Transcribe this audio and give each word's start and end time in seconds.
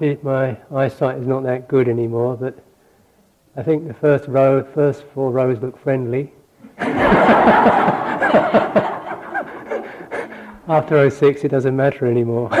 My 0.00 0.58
eyesight 0.74 1.18
is 1.18 1.26
not 1.26 1.42
that 1.44 1.68
good 1.68 1.88
anymore, 1.88 2.36
but 2.36 2.62
I 3.56 3.62
think 3.62 3.88
the 3.88 3.94
first 3.94 4.28
row, 4.28 4.62
first 4.74 5.04
four 5.14 5.30
rows 5.30 5.58
look 5.62 5.78
friendly. 5.78 6.34
After 10.68 11.08
06, 11.08 11.44
it 11.44 11.48
doesn't 11.48 11.74
matter 11.74 12.06
anymore. 12.06 12.50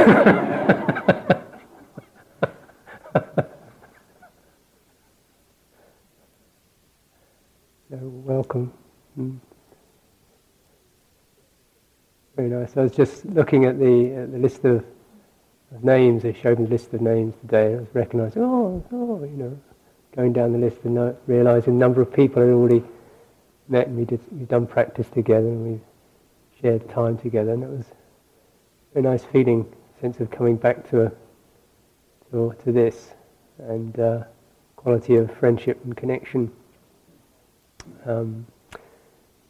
so, 7.90 7.98
welcome. 8.00 8.72
Mm. 9.18 9.36
Very 12.36 12.48
nice. 12.48 12.74
I 12.78 12.80
was 12.80 12.92
just 12.92 13.26
looking 13.26 13.66
at 13.66 13.78
the, 13.78 14.14
at 14.14 14.32
the 14.32 14.38
list 14.38 14.64
of 14.64 14.82
names. 15.86 16.22
They 16.22 16.32
showed 16.32 16.58
me 16.58 16.66
the 16.66 16.70
list 16.72 16.92
of 16.92 17.00
names 17.00 17.34
today. 17.40 17.68
and 17.72 17.76
I 17.76 17.80
was 17.80 17.94
recognising, 17.94 18.42
oh, 18.42 18.84
oh, 18.92 19.24
you 19.24 19.36
know, 19.36 19.58
going 20.14 20.32
down 20.32 20.52
the 20.52 20.58
list 20.58 20.78
and 20.84 21.16
realising 21.26 21.74
a 21.74 21.76
number 21.76 22.02
of 22.02 22.12
people 22.12 22.42
I 22.42 22.46
had 22.46 22.52
already 22.52 22.84
met 23.68 23.86
and 23.86 23.96
we 23.96 24.04
did, 24.04 24.20
we've 24.30 24.48
done 24.48 24.66
practice 24.66 25.08
together 25.08 25.48
and 25.48 25.72
we've 25.72 25.80
shared 26.60 26.88
time 26.90 27.16
together. 27.16 27.52
And 27.52 27.62
it 27.62 27.70
was 27.70 27.86
a 28.94 29.00
nice 29.00 29.24
feeling, 29.24 29.72
sense 30.00 30.20
of 30.20 30.30
coming 30.30 30.56
back 30.56 30.88
to, 30.90 31.06
a, 31.06 31.12
to, 32.30 32.54
to 32.64 32.72
this 32.72 33.12
and 33.58 33.98
uh, 33.98 34.24
quality 34.76 35.16
of 35.16 35.34
friendship 35.38 35.82
and 35.84 35.96
connection. 35.96 36.52
Um, 38.04 38.46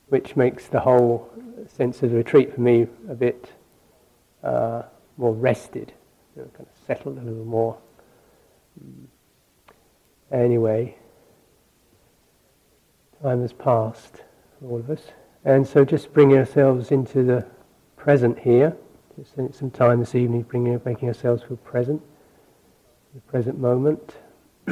which 0.09 0.37
makes 0.37 0.69
the 0.69 0.81
whole 0.81 1.31
sense 1.69 2.03
of 2.03 2.11
the 2.11 2.17
retreat 2.17 2.55
for 2.55 2.61
me 2.61 2.87
a 3.09 3.15
bit 3.15 3.53
uh, 4.43 4.83
more 5.17 5.33
rested, 5.33 5.93
you 6.37 6.43
know, 6.43 6.49
kind 6.49 6.69
of 6.69 6.87
settled 6.87 7.19
a 7.19 7.23
little 7.23 7.45
more. 7.45 7.79
Mm. 8.85 9.07
Anyway, 10.31 10.97
time 13.23 13.41
has 13.41 13.53
passed 13.53 14.23
for 14.59 14.67
all 14.69 14.79
of 14.79 14.91
us, 14.91 15.03
and 15.45 15.67
so 15.67 15.85
just 15.85 16.13
bringing 16.13 16.37
ourselves 16.37 16.91
into 16.91 17.23
the 17.23 17.47
present 17.97 18.39
here. 18.39 18.77
Just 19.17 19.31
spend 19.31 19.55
some 19.55 19.71
time 19.71 20.01
this 20.01 20.15
evening 20.15 20.43
bringing, 20.43 20.79
making 20.85 21.09
ourselves 21.09 21.43
feel 21.43 21.57
present, 21.59 22.03
the 23.15 23.21
present 23.23 23.59
moment, 23.59 24.15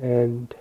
and. 0.00 0.54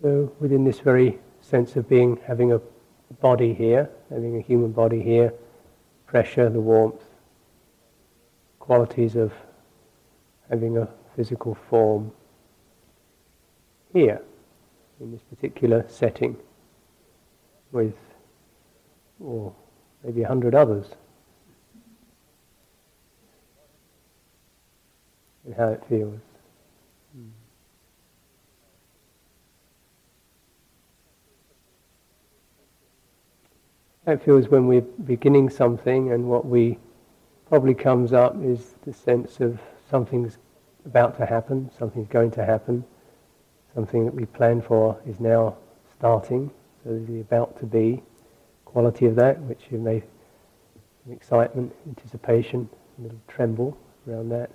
So 0.00 0.32
within 0.38 0.62
this 0.62 0.78
very 0.78 1.18
sense 1.40 1.74
of 1.74 1.88
being, 1.88 2.20
having 2.24 2.52
a 2.52 2.60
body 3.14 3.54
here, 3.54 3.90
having 4.10 4.36
a 4.36 4.40
human 4.40 4.72
body 4.72 5.02
here, 5.02 5.32
pressure, 6.06 6.48
the 6.48 6.60
warmth, 6.60 7.02
qualities 8.58 9.16
of 9.16 9.32
having 10.50 10.76
a 10.78 10.88
physical 11.16 11.54
form 11.68 12.12
here, 13.92 14.20
in 15.00 15.10
this 15.10 15.22
particular 15.22 15.84
setting, 15.88 16.36
with, 17.72 17.96
or 19.20 19.54
maybe 20.04 20.22
a 20.22 20.28
hundred 20.28 20.54
others, 20.54 20.86
and 25.44 25.54
how 25.54 25.68
it 25.68 25.82
feels. 25.88 26.27
That 34.08 34.24
feels 34.24 34.48
when 34.48 34.66
we're 34.66 34.80
beginning 34.80 35.50
something, 35.50 36.12
and 36.12 36.30
what 36.30 36.46
we 36.46 36.78
probably 37.46 37.74
comes 37.74 38.14
up 38.14 38.42
is 38.42 38.74
the 38.86 38.94
sense 38.94 39.38
of 39.40 39.60
something's 39.90 40.38
about 40.86 41.18
to 41.18 41.26
happen, 41.26 41.70
something's 41.78 42.08
going 42.08 42.30
to 42.30 42.42
happen, 42.42 42.86
something 43.74 44.06
that 44.06 44.14
we 44.14 44.24
plan 44.24 44.62
for 44.62 44.98
is 45.06 45.20
now 45.20 45.58
starting, 45.94 46.50
so 46.82 46.98
the 47.06 47.20
about 47.20 47.58
to 47.58 47.66
be 47.66 48.02
quality 48.64 49.04
of 49.04 49.14
that, 49.16 49.38
which 49.42 49.64
you 49.70 49.76
may 49.76 50.02
excitement, 51.10 51.70
anticipation, 51.86 52.66
a 52.98 53.02
little 53.02 53.20
tremble 53.28 53.76
around 54.08 54.30
that. 54.30 54.50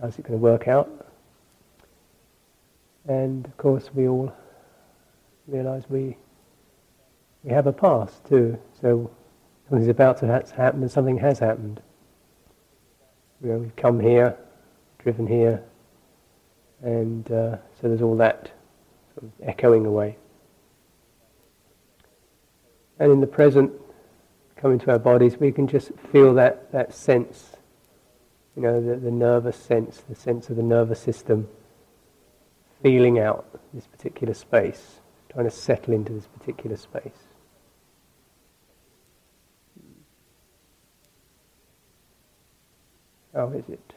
How's 0.00 0.20
it 0.20 0.22
going 0.22 0.38
to 0.38 0.44
work 0.44 0.68
out? 0.68 0.88
And 3.08 3.44
of 3.44 3.56
course, 3.56 3.90
we 3.92 4.06
all 4.06 4.32
realize 5.48 5.82
we 5.88 6.16
we 7.46 7.52
have 7.52 7.68
a 7.68 7.72
past 7.72 8.26
too. 8.26 8.58
So 8.80 9.10
something's 9.68 9.88
about 9.88 10.18
to 10.18 10.26
happen, 10.26 10.82
and 10.82 10.90
something 10.90 11.18
has 11.18 11.38
happened. 11.38 11.80
You 13.42 13.50
know, 13.50 13.58
we've 13.58 13.76
come 13.76 14.00
here, 14.00 14.36
driven 14.98 15.28
here, 15.28 15.62
and 16.82 17.30
uh, 17.30 17.56
so 17.80 17.88
there's 17.88 18.02
all 18.02 18.16
that 18.16 18.50
sort 19.14 19.24
of 19.24 19.48
echoing 19.48 19.86
away. 19.86 20.18
And 22.98 23.12
in 23.12 23.20
the 23.20 23.26
present, 23.28 23.72
coming 24.56 24.80
to 24.80 24.90
our 24.90 24.98
bodies, 24.98 25.36
we 25.38 25.52
can 25.52 25.68
just 25.68 25.92
feel 26.10 26.34
that, 26.34 26.72
that 26.72 26.94
sense, 26.94 27.52
you 28.56 28.62
know, 28.62 28.84
the, 28.84 28.96
the 28.96 29.10
nervous 29.10 29.56
sense, 29.56 30.02
the 30.08 30.16
sense 30.16 30.50
of 30.50 30.56
the 30.56 30.62
nervous 30.62 30.98
system 30.98 31.48
feeling 32.82 33.18
out 33.20 33.46
this 33.72 33.86
particular 33.86 34.34
space, 34.34 35.00
trying 35.30 35.44
to 35.44 35.50
settle 35.50 35.94
into 35.94 36.12
this 36.12 36.26
particular 36.26 36.76
space. 36.76 37.35
How 43.36 43.48
is 43.50 43.68
it? 43.68 43.92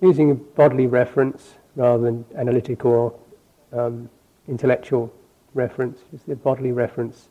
Using 0.00 0.30
a 0.30 0.34
bodily 0.34 0.86
reference 0.86 1.56
rather 1.74 2.02
than 2.02 2.24
analytical 2.34 2.90
or 2.90 3.78
um, 3.78 4.08
intellectual 4.48 5.12
reference, 5.52 5.98
just 6.10 6.26
the 6.26 6.34
bodily 6.34 6.72
reference 6.72 7.28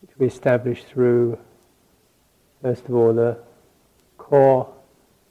which 0.00 0.10
we 0.18 0.26
establish 0.26 0.82
through, 0.82 1.38
first 2.60 2.86
of 2.86 2.94
all, 2.94 3.14
the 3.14 3.38
core 4.18 4.68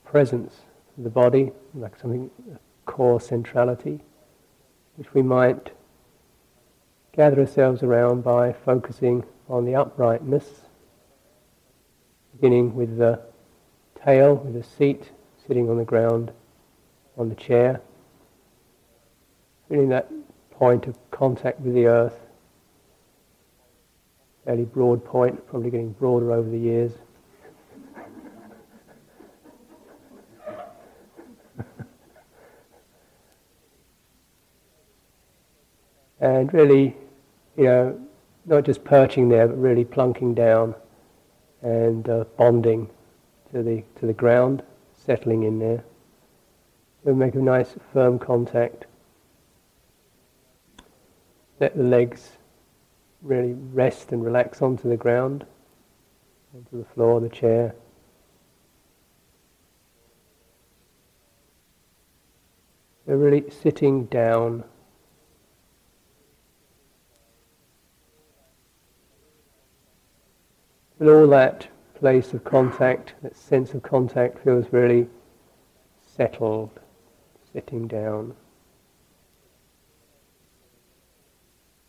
presence 0.06 0.62
of 0.96 1.04
the 1.04 1.10
body, 1.10 1.52
like 1.74 2.00
something, 2.00 2.30
core 2.86 3.20
centrality, 3.20 4.00
which 4.96 5.12
we 5.12 5.20
might 5.20 5.72
gather 7.12 7.40
ourselves 7.40 7.82
around 7.82 8.24
by 8.24 8.52
focusing 8.52 9.24
on 9.48 9.66
the 9.66 9.74
uprightness, 9.74 10.63
beginning 12.44 12.74
with 12.74 12.98
the 12.98 13.18
tail, 14.04 14.34
with 14.34 14.52
the 14.52 14.62
seat 14.62 15.10
sitting 15.48 15.70
on 15.70 15.78
the 15.78 15.84
ground, 15.84 16.30
on 17.16 17.30
the 17.30 17.34
chair, 17.34 17.80
feeling 19.66 19.88
that 19.88 20.12
point 20.50 20.86
of 20.86 20.98
contact 21.10 21.58
with 21.60 21.72
the 21.72 21.86
earth, 21.86 22.20
fairly 24.44 24.66
broad 24.66 25.02
point, 25.06 25.42
probably 25.48 25.70
getting 25.70 25.92
broader 25.92 26.32
over 26.32 26.50
the 26.50 26.58
years. 26.58 26.92
and 36.20 36.52
really, 36.52 36.94
you 37.56 37.64
know, 37.64 37.98
not 38.44 38.64
just 38.64 38.84
perching 38.84 39.30
there, 39.30 39.48
but 39.48 39.56
really 39.56 39.86
plunking 39.86 40.34
down 40.34 40.74
and 41.64 42.08
uh, 42.08 42.24
bonding 42.36 42.88
to 43.50 43.62
the 43.62 43.82
to 43.98 44.06
the 44.06 44.12
ground, 44.12 44.62
settling 44.94 45.42
in 45.42 45.58
there. 45.58 45.82
We'll 47.02 47.16
make 47.16 47.34
a 47.34 47.38
nice 47.38 47.74
firm 47.92 48.18
contact. 48.18 48.84
Let 51.58 51.76
the 51.76 51.82
legs 51.82 52.32
really 53.22 53.54
rest 53.72 54.12
and 54.12 54.22
relax 54.24 54.60
onto 54.60 54.88
the 54.88 54.96
ground, 54.96 55.46
onto 56.54 56.78
the 56.78 56.84
floor, 56.84 57.20
the 57.20 57.28
chair. 57.28 57.74
They're 63.06 63.16
really 63.16 63.50
sitting 63.50 64.04
down. 64.06 64.64
But 70.98 71.08
all 71.08 71.26
that 71.28 71.68
place 71.94 72.32
of 72.32 72.44
contact, 72.44 73.14
that 73.22 73.36
sense 73.36 73.74
of 73.74 73.82
contact 73.82 74.42
feels 74.44 74.72
really 74.72 75.08
settled, 76.16 76.70
sitting 77.52 77.86
down. 77.88 78.34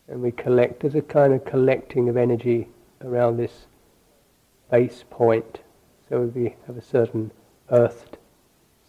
and 0.08 0.22
we 0.22 0.30
collect 0.30 0.84
as 0.84 0.94
a 0.94 1.02
kind 1.02 1.32
of 1.32 1.44
collecting 1.44 2.08
of 2.08 2.16
energy 2.16 2.68
around 3.02 3.36
this 3.36 3.66
base 4.70 5.04
point. 5.10 5.60
So 6.08 6.20
we 6.34 6.54
have 6.66 6.76
a 6.76 6.82
certain 6.82 7.32
earthed 7.70 8.18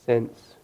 sense. 0.05 0.56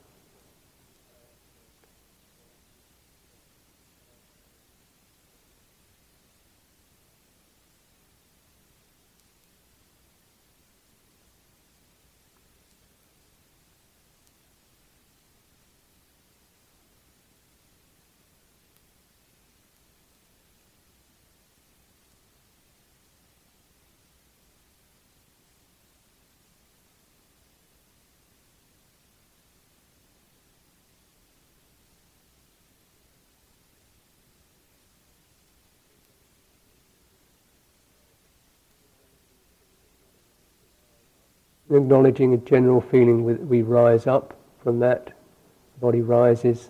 Acknowledging 41.75 42.33
a 42.33 42.37
general 42.37 42.81
feeling 42.81 43.25
that 43.27 43.45
we 43.45 43.61
rise 43.61 44.07
up 44.07 44.35
from 44.61 44.79
that, 44.79 45.07
the 45.07 45.79
body 45.79 46.01
rises 46.01 46.69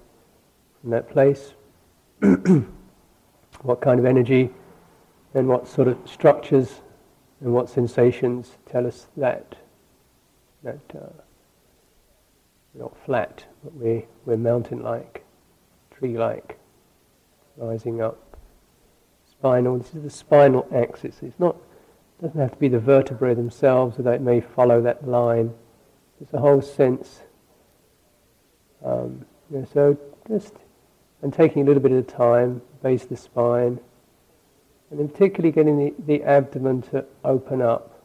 from 0.81 0.91
that 0.91 1.09
place. 1.09 1.53
what 3.61 3.81
kind 3.81 3.99
of 3.99 4.05
energy 4.05 4.49
and 5.33 5.47
what 5.47 5.67
sort 5.67 5.87
of 5.87 5.97
structures 6.05 6.81
and 7.41 7.53
what 7.53 7.69
sensations 7.69 8.51
tell 8.69 8.87
us 8.87 9.07
that 9.17 9.55
that 10.63 10.79
uh, 10.95 11.23
we're 12.73 12.83
not 12.83 12.97
flat, 13.05 13.45
but 13.63 13.75
we, 13.75 14.05
we're 14.25 14.37
mountain-like, 14.37 15.23
tree-like, 15.91 16.57
rising 17.57 18.01
up. 18.01 18.37
Spinal, 19.29 19.77
this 19.77 19.93
is 19.93 20.03
the 20.03 20.09
spinal 20.09 20.67
axis. 20.73 21.17
It's 21.21 21.39
not 21.39 21.57
doesn't 22.23 22.39
have 22.39 22.51
to 22.51 22.57
be 22.57 22.69
the 22.69 22.79
vertebrae 22.79 23.33
themselves, 23.33 23.97
although 23.97 24.11
it 24.11 24.21
may 24.21 24.39
follow 24.39 24.81
that 24.81 25.05
line. 25.05 25.53
It's 26.21 26.33
a 26.33 26.39
whole 26.39 26.61
sense. 26.61 27.19
Um, 28.83 29.25
you 29.51 29.59
know, 29.59 29.67
so 29.73 29.97
just 30.29 30.53
and 31.21 31.33
taking 31.33 31.63
a 31.63 31.65
little 31.65 31.83
bit 31.83 31.91
of 31.91 32.07
time, 32.07 32.61
base 32.81 33.03
the 33.03 33.17
spine, 33.17 33.77
and 34.89 34.99
then 34.99 35.09
particularly 35.09 35.51
getting 35.51 35.77
the, 35.77 35.93
the 36.05 36.23
abdomen 36.23 36.81
to 36.83 37.03
open 37.25 37.61
up. 37.61 38.01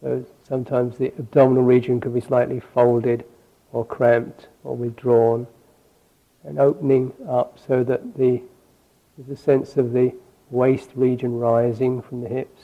So 0.00 0.26
sometimes 0.48 0.98
the 0.98 1.12
abdominal 1.16 1.62
region 1.62 2.00
could 2.00 2.14
be 2.14 2.20
slightly 2.20 2.58
folded 2.58 3.24
or 3.70 3.84
cramped 3.84 4.48
or 4.64 4.76
withdrawn, 4.76 5.46
and 6.42 6.58
opening 6.58 7.12
up 7.28 7.60
so 7.64 7.84
that 7.84 8.16
the 8.16 8.42
there's 9.16 9.38
a 9.38 9.40
sense 9.40 9.76
of 9.76 9.92
the 9.92 10.14
waist 10.50 10.90
region 10.96 11.38
rising 11.38 12.02
from 12.02 12.22
the 12.22 12.28
hips 12.28 12.62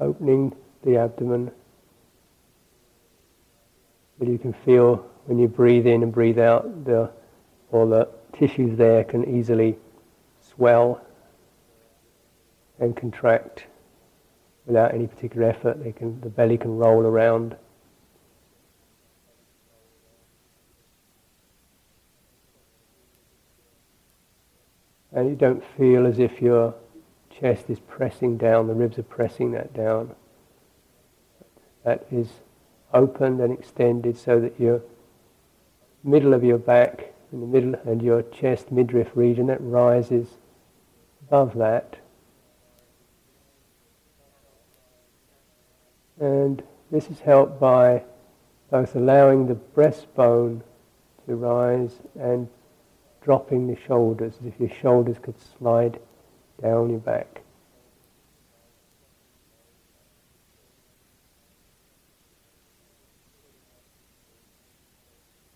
opening 0.00 0.54
the 0.84 0.96
abdomen. 0.96 1.50
But 4.18 4.28
you 4.28 4.38
can 4.38 4.52
feel 4.52 5.06
when 5.26 5.38
you 5.38 5.48
breathe 5.48 5.86
in 5.86 6.02
and 6.02 6.12
breathe 6.12 6.38
out, 6.38 6.84
the, 6.84 7.10
all 7.70 7.88
the 7.88 8.08
tissues 8.38 8.76
there 8.76 9.04
can 9.04 9.24
easily 9.36 9.76
swell 10.40 11.00
and 12.78 12.96
contract 12.96 13.66
without 14.66 14.94
any 14.94 15.06
particular 15.06 15.48
effort. 15.48 15.82
They 15.82 15.92
can, 15.92 16.20
the 16.20 16.28
belly 16.28 16.58
can 16.58 16.76
roll 16.76 17.02
around. 17.02 17.56
And 25.12 25.28
you 25.28 25.36
don't 25.36 25.62
feel 25.76 26.06
as 26.06 26.18
if 26.18 26.40
you're 26.40 26.74
chest 27.42 27.68
is 27.68 27.80
pressing 27.80 28.36
down, 28.36 28.68
the 28.68 28.74
ribs 28.74 28.98
are 28.98 29.02
pressing 29.02 29.50
that 29.50 29.74
down. 29.74 30.14
That 31.84 32.06
is 32.12 32.28
opened 32.94 33.40
and 33.40 33.52
extended 33.52 34.16
so 34.16 34.38
that 34.38 34.60
you're 34.60 34.80
middle 36.04 36.34
of 36.34 36.44
your 36.44 36.58
back, 36.58 37.12
in 37.32 37.40
the 37.40 37.46
middle, 37.46 37.74
and 37.84 38.00
your 38.00 38.22
chest 38.22 38.70
midriff 38.70 39.08
region 39.16 39.46
that 39.48 39.60
rises 39.60 40.28
above 41.26 41.56
that. 41.58 41.96
And 46.20 46.62
this 46.92 47.10
is 47.10 47.20
helped 47.20 47.58
by 47.58 48.04
both 48.70 48.94
allowing 48.94 49.48
the 49.48 49.54
breastbone 49.54 50.60
to 51.26 51.34
rise 51.34 51.94
and 52.20 52.48
dropping 53.20 53.66
the 53.66 53.80
shoulders, 53.80 54.34
as 54.40 54.46
if 54.46 54.60
your 54.60 54.70
shoulders 54.80 55.16
could 55.20 55.34
slide 55.58 55.98
down 56.62 56.90
your 56.90 57.00
back. 57.00 57.42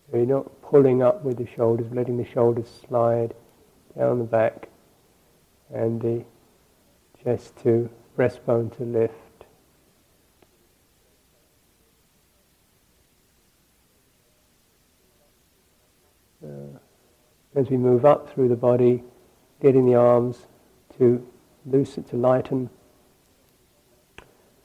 So 0.09 0.17
you're 0.17 0.25
not 0.25 0.61
pulling 0.61 1.01
up 1.01 1.23
with 1.23 1.37
the 1.37 1.47
shoulders, 1.47 1.87
letting 1.91 2.17
the 2.17 2.25
shoulders 2.25 2.67
slide 2.87 3.33
down 3.97 4.19
the 4.19 4.25
back 4.25 4.69
and 5.73 6.01
the 6.01 6.23
chest 7.23 7.57
to 7.63 7.89
breastbone 8.17 8.75
to 8.77 8.83
lift. 8.83 9.13
Uh, 16.43 16.77
as 17.55 17.69
we 17.69 17.75
move 17.75 18.05
up 18.05 18.33
through 18.33 18.47
the 18.47 18.55
body, 18.55 19.03
getting 19.61 19.85
the 19.85 19.95
arms 19.95 20.37
to 20.97 21.25
loosen, 21.65 22.03
to 22.05 22.15
lighten, 22.15 22.69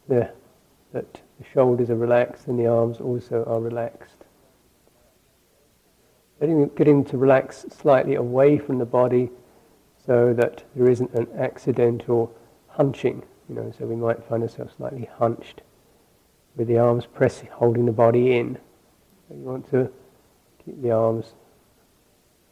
the, 0.09 0.31
that 0.93 1.21
the 1.39 1.45
shoulders 1.53 1.91
are 1.91 1.97
relaxed 1.97 2.47
and 2.47 2.59
the 2.59 2.67
arms 2.67 2.99
also 3.01 3.45
are 3.45 3.61
relaxed 3.61 4.23
getting, 6.43 6.69
getting 6.75 7.05
to 7.05 7.17
relax 7.17 7.65
slightly 7.71 8.17
away 8.17 8.59
from 8.59 8.79
the 8.79 8.85
body 8.85 9.31
so 10.05 10.35
that 10.35 10.65
there 10.75 10.91
isn't 10.91 11.15
an 11.15 11.29
accidental 11.39 12.35
hunching. 12.67 13.23
You 13.49 13.55
know, 13.55 13.73
so 13.79 13.87
we 13.87 13.95
might 13.95 14.23
find 14.25 14.43
ourselves 14.43 14.75
slightly 14.77 15.09
hunched 15.19 15.63
with 16.57 16.67
the 16.67 16.79
arms 16.79 17.07
pressing, 17.07 17.49
holding 17.53 17.87
the 17.87 17.93
body 17.93 18.37
in. 18.37 18.59
So 19.29 19.37
you 19.37 19.43
want 19.43 19.71
to 19.71 19.91
keep 20.65 20.83
the 20.83 20.91
arms 20.91 21.35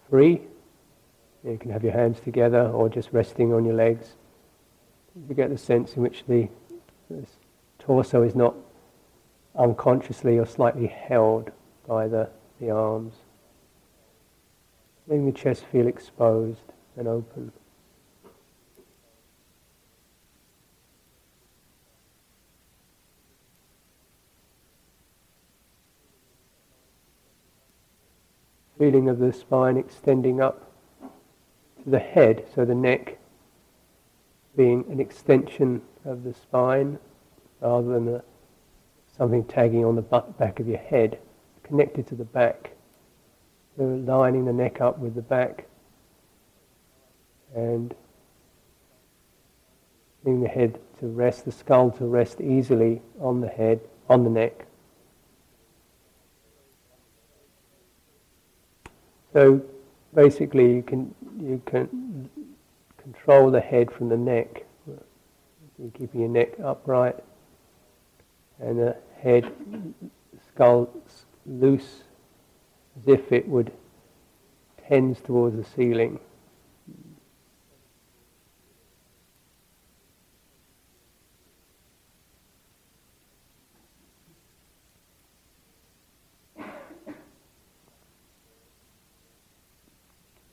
free. 0.09 0.43
You 1.43 1.57
can 1.57 1.71
have 1.71 1.83
your 1.83 1.93
hands 1.93 2.21
together 2.21 2.69
or 2.69 2.89
just 2.89 3.13
resting 3.13 3.55
on 3.55 3.65
your 3.65 3.75
legs. 3.75 4.15
You 5.29 5.35
get 5.35 5.51
the 5.51 5.59
sense 5.59 5.97
in 5.97 6.03
which 6.03 6.25
the 6.29 6.49
torso 7.79 8.23
is 8.23 8.35
not 8.35 8.55
unconsciously 9.57 10.39
or 10.39 10.47
slightly 10.47 10.87
held 10.87 11.51
by 11.87 12.09
the, 12.09 12.29
the 12.61 12.71
arms. 12.71 13.15
Letting 15.07 15.27
the 15.27 15.33
chest 15.33 15.65
feel 15.73 15.87
exposed 15.87 16.73
and 16.97 17.09
open. 17.09 17.53
Feeling 28.79 29.09
of 29.09 29.19
the 29.19 29.33
spine 29.33 29.77
extending 29.77 30.41
up 30.41 30.70
the 31.87 31.99
head, 31.99 32.45
so 32.55 32.65
the 32.65 32.75
neck 32.75 33.19
being 34.57 34.85
an 34.91 35.01
extension 35.01 35.83
of 36.05 36.25
the 36.25 36.35
spine 36.35 36.99
rather 37.61 37.89
than 37.89 38.23
something 39.17 39.45
tagging 39.45 39.85
on 39.85 39.97
the 39.97 40.03
back 40.03 40.61
of 40.61 40.67
your 40.67 40.79
head, 40.79 41.19
connected 41.63 42.07
to 42.09 42.15
the 42.15 42.25
back. 42.25 42.73
So 43.77 43.85
lining 43.85 44.45
the 44.45 44.53
neck 44.53 44.81
up 44.81 44.99
with 44.99 45.15
the 45.15 45.23
back 45.23 45.67
and 47.55 47.95
bring 50.23 50.43
the 50.43 50.49
head 50.49 50.79
to 50.99 51.07
rest, 51.07 51.45
the 51.45 51.53
skull 51.53 51.91
to 51.93 52.05
rest 52.07 52.41
easily 52.41 53.01
on 53.21 53.41
the 53.41 53.49
head, 53.49 53.81
on 54.09 54.25
the 54.25 54.31
neck. 54.31 54.67
So 59.33 59.63
basically 60.15 60.73
you 60.75 60.83
can 60.83 61.15
you 61.41 61.63
can 61.67 62.29
control 62.99 63.51
the 63.51 63.61
head 63.61 63.91
from 63.91 64.09
the 64.09 64.17
neck. 64.17 64.65
You're 65.79 65.91
keeping 65.93 66.21
your 66.21 66.31
neck 66.31 66.61
upright 66.63 67.17
and 68.61 68.79
the 68.79 68.97
head, 69.17 69.51
skull 70.49 70.91
loose 71.47 72.03
as 72.99 73.09
if 73.09 73.33
it 73.33 73.49
would 73.49 73.73
tends 74.89 75.21
towards 75.21 75.57
the 75.57 75.65
ceiling. 75.65 76.19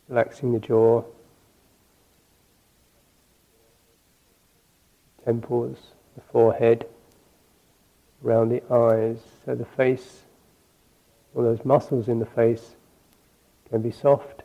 Relaxing 0.07 0.53
the 0.53 0.59
jaw, 0.59 1.03
temples, 5.25 5.77
the 6.15 6.21
forehead, 6.31 6.85
around 8.23 8.49
the 8.49 8.63
eyes, 8.73 9.17
so 9.45 9.53
the 9.53 9.65
face 9.65 10.21
all 11.37 11.43
those 11.43 11.63
muscles 11.63 12.07
in 12.07 12.19
the 12.19 12.25
face 12.25 12.75
can 13.69 13.81
be 13.81 13.91
soft. 13.91 14.41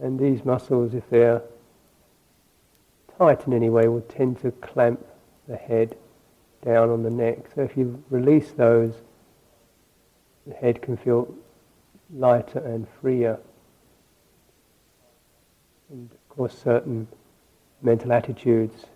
And 0.00 0.18
these 0.18 0.46
muscles, 0.46 0.94
if 0.94 1.08
they're 1.10 1.42
tight 3.18 3.46
in 3.46 3.52
any 3.52 3.68
way, 3.68 3.86
will 3.86 4.00
tend 4.00 4.40
to 4.40 4.50
clamp 4.50 5.04
the 5.46 5.56
head 5.56 5.94
down 6.64 6.88
on 6.88 7.02
the 7.02 7.10
neck. 7.10 7.38
So 7.54 7.60
if 7.60 7.76
you 7.76 8.02
release 8.08 8.50
those, 8.52 8.94
the 10.46 10.54
head 10.54 10.80
can 10.80 10.96
feel 10.96 11.34
lighter 12.14 12.58
and 12.60 12.86
freer. 13.00 13.38
And 15.90 16.10
of 16.10 16.28
course, 16.28 16.56
certain 16.56 17.08
mental 17.82 18.12
attitudes 18.12 18.86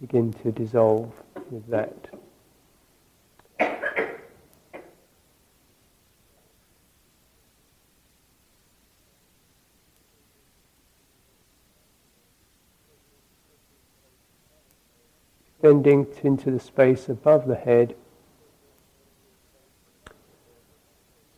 begin 0.00 0.32
to 0.32 0.52
dissolve 0.52 1.12
with 1.50 1.66
that. 1.68 1.94
extending 15.60 16.06
into 16.22 16.50
the 16.52 16.60
space 16.60 17.08
above 17.08 17.48
the 17.48 17.56
head. 17.56 17.94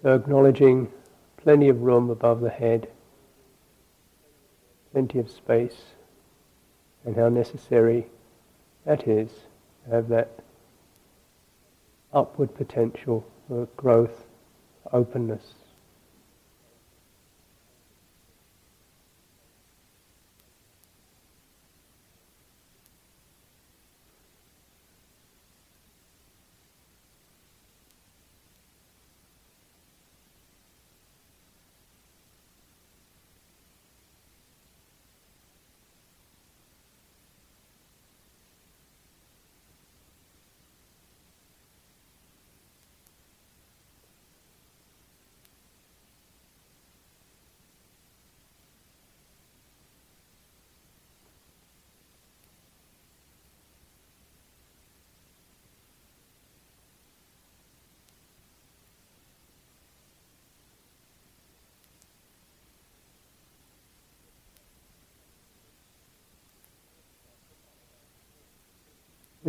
So 0.03 0.15
acknowledging 0.15 0.91
plenty 1.37 1.69
of 1.69 1.83
room 1.83 2.11
above 2.11 2.41
the 2.41 2.51
head, 2.51 2.89
plenty 4.93 5.19
of 5.19 5.31
space, 5.31 5.83
and 7.05 7.17
how 7.17 7.29
necessary 7.29 8.07
that 8.85 9.07
is 9.07 9.31
to 9.85 9.91
have 9.91 10.09
that 10.09 10.31
upward 12.13 12.55
potential 12.55 13.27
for 13.47 13.67
growth, 13.77 14.25
openness. 14.93 15.55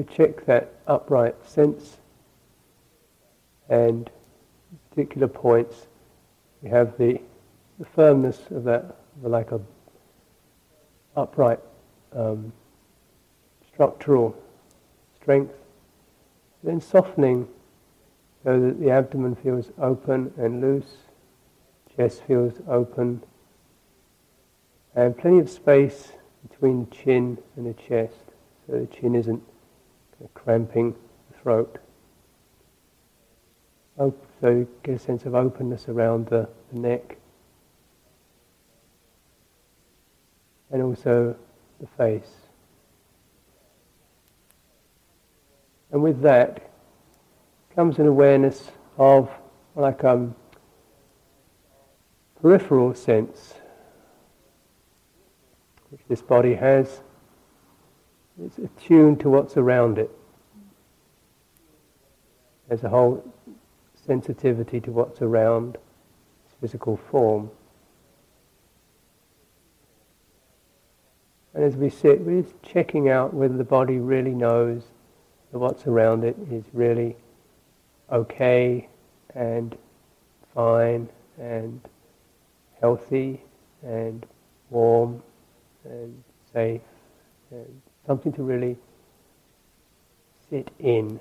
To 0.03 0.15
check 0.15 0.46
that 0.46 0.74
upright 0.88 1.36
sense 1.46 1.98
and 3.70 4.10
particular 4.89 5.27
points, 5.27 5.88
we 6.62 6.70
have 6.70 6.98
the, 6.98 7.20
the 7.79 7.86
firmness 7.86 8.39
of 8.51 8.63
that, 8.65 8.96
like 9.22 9.51
a 9.51 9.62
upright 11.15 11.60
um, 12.15 12.51
structural 13.74 14.36
strength, 15.22 15.53
then 16.63 16.81
softening 16.81 17.48
so 18.43 18.60
that 18.60 18.79
the 18.79 18.89
abdomen 18.89 19.36
feels 19.36 19.70
open 19.79 20.34
and 20.38 20.62
loose, 20.62 20.98
chest 21.96 22.24
feels 22.27 22.53
open, 22.67 23.22
and 24.96 25.17
plenty 25.17 25.39
of 25.39 25.50
space 25.50 26.12
between 26.50 26.86
the 26.86 26.96
chin 26.96 27.38
and 27.55 27.65
the 27.65 27.81
chest, 27.81 28.15
so 28.67 28.79
the 28.79 28.88
chin 28.88 29.15
isn't 29.15 29.41
cramping 30.30 30.96
the 31.32 31.38
throat. 31.40 31.78
So 33.98 34.50
you 34.50 34.68
get 34.82 34.96
a 34.96 35.00
sense 35.00 35.25
of 35.25 35.36
openness 35.36 35.88
around 35.88 36.28
the, 36.28 36.50
the 36.74 36.80
neck. 36.80 37.18
And 40.72 40.82
also 40.82 41.36
the 41.80 41.88
face. 41.88 42.32
And 45.92 46.01
with 46.01 46.22
that 46.22 46.72
comes 47.75 48.00
an 48.00 48.08
awareness 48.08 48.72
of 48.98 49.30
like 49.75 50.04
a 50.04 50.12
um, 50.12 50.36
peripheral 52.42 52.96
sense 52.96 53.54
which 55.90 56.01
this 56.08 56.22
body 56.22 56.56
has. 56.56 57.01
It's 58.44 58.58
attuned 58.58 59.20
to 59.22 59.30
what's 59.30 59.58
around 59.58 59.98
it. 60.00 60.10
There's 62.68 62.84
a 62.84 62.90
whole 62.90 63.24
sensitivity 64.06 64.80
to 64.82 64.92
what's 64.92 65.22
around 65.22 65.78
its 66.46 66.56
physical 66.60 66.98
form. 66.98 67.52
And 71.54 71.64
as 71.64 71.76
we 71.76 71.90
sit, 71.90 72.22
we're 72.22 72.42
just 72.42 72.56
checking 72.64 73.10
out 73.10 73.34
whether 73.34 73.58
the 73.58 73.64
body 73.64 73.98
really 74.00 74.32
knows 74.32 74.84
that 75.52 75.60
what's 75.60 75.86
around 75.86 76.24
it 76.24 76.38
is 76.50 76.64
really 76.74 77.18
okay 78.12 78.88
and 79.36 79.78
fine 80.56 81.10
and 81.38 81.82
healthy 82.80 83.42
and 83.84 84.26
warm 84.70 85.22
and 85.86 86.24
safe 86.54 86.82
and 87.52 87.82
something 88.05 88.34
to 88.34 88.43
really 88.43 88.77
sit 90.50 90.70
in. 90.79 91.20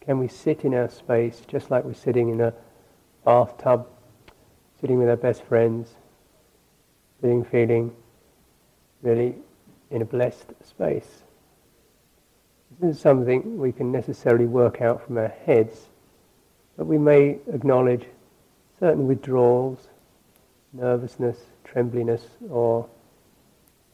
Can 0.00 0.18
we 0.18 0.28
sit 0.28 0.64
in 0.64 0.74
our 0.74 0.88
space 0.88 1.42
just 1.46 1.70
like 1.70 1.84
we're 1.84 1.94
sitting 1.94 2.28
in 2.28 2.40
a 2.40 2.52
bathtub, 3.24 3.86
sitting 4.80 4.98
with 4.98 5.08
our 5.08 5.16
best 5.16 5.42
friends, 5.44 5.94
sitting 7.20 7.44
feeling 7.44 7.94
really 9.02 9.36
in 9.90 10.02
a 10.02 10.04
blessed 10.04 10.52
space? 10.64 11.22
This 12.70 12.90
isn't 12.90 13.02
something 13.02 13.58
we 13.58 13.72
can 13.72 13.92
necessarily 13.92 14.46
work 14.46 14.80
out 14.80 15.06
from 15.06 15.18
our 15.18 15.32
heads, 15.46 15.88
but 16.76 16.86
we 16.86 16.98
may 16.98 17.38
acknowledge 17.52 18.06
certain 18.80 19.06
withdrawals, 19.06 19.88
nervousness, 20.72 21.38
trembliness, 21.64 22.22
or 22.50 22.88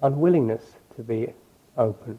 unwillingness 0.00 0.62
to 0.96 1.02
be 1.02 1.32
open. 1.78 2.18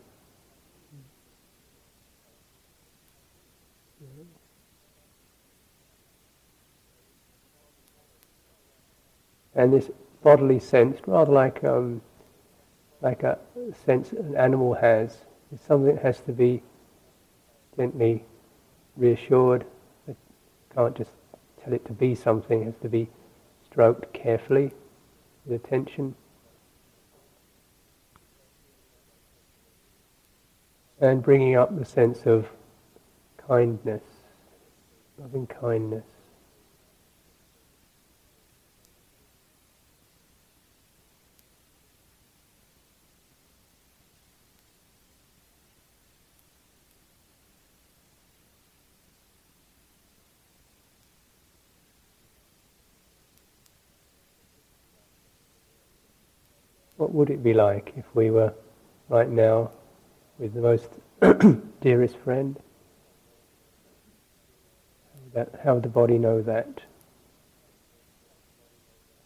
And 9.54 9.74
this 9.74 9.90
bodily 10.24 10.60
sense, 10.60 11.00
rather 11.06 11.34
like 11.34 11.64
um, 11.66 12.02
like 13.02 13.24
a 13.24 13.38
sense 13.86 14.14
an 14.14 14.36
animal 14.38 14.74
has, 14.76 15.18
is 15.54 15.60
something 15.60 15.96
that 15.96 16.02
has 16.02 16.22
to 16.22 16.32
be 16.32 16.64
gently 17.76 18.24
reassured. 18.96 19.66
It 20.08 20.16
can't 20.74 20.96
just 20.96 21.12
tell 21.62 21.74
it 21.74 21.84
to 21.88 21.94
be 21.94 22.16
something; 22.16 22.62
it 22.62 22.66
has 22.66 22.78
to 22.84 22.90
be 22.90 23.10
stroked 23.66 24.14
carefully 24.14 24.72
with 25.46 25.62
attention. 25.62 26.16
And 31.02 31.24
bringing 31.24 31.56
up 31.56 31.78
the 31.78 31.86
sense 31.86 32.26
of 32.26 32.50
kindness, 33.48 34.04
loving 35.18 35.48
kindness. 35.48 36.04
What 56.98 57.14
would 57.14 57.30
it 57.30 57.42
be 57.42 57.54
like 57.54 57.94
if 57.96 58.04
we 58.14 58.30
were 58.30 58.54
right 59.08 59.30
now 59.30 59.72
with 60.40 60.54
the 60.54 60.62
most 60.62 60.90
dearest 61.82 62.18
friend. 62.18 62.58
That, 65.34 65.60
how 65.64 65.78
the 65.80 65.90
body 65.90 66.18
know 66.18 66.42
that? 66.42 66.82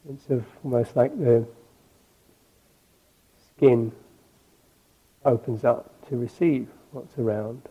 It's 0.10 0.30
of 0.30 0.44
almost 0.66 0.98
like 0.98 1.18
the 1.18 1.48
skin 3.56 3.94
opens 5.24 5.64
up 5.64 6.10
to 6.10 6.18
receive 6.18 6.68
what's 6.92 7.18
around. 7.18 7.62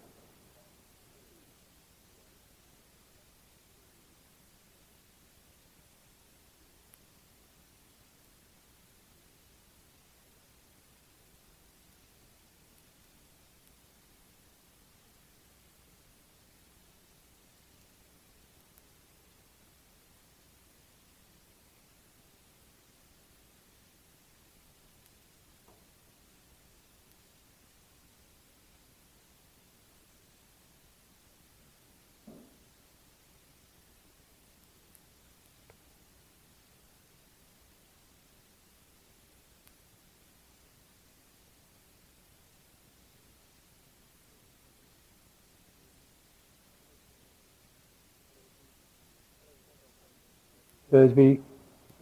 So 50.93 50.99
as 50.99 51.15
we 51.15 51.41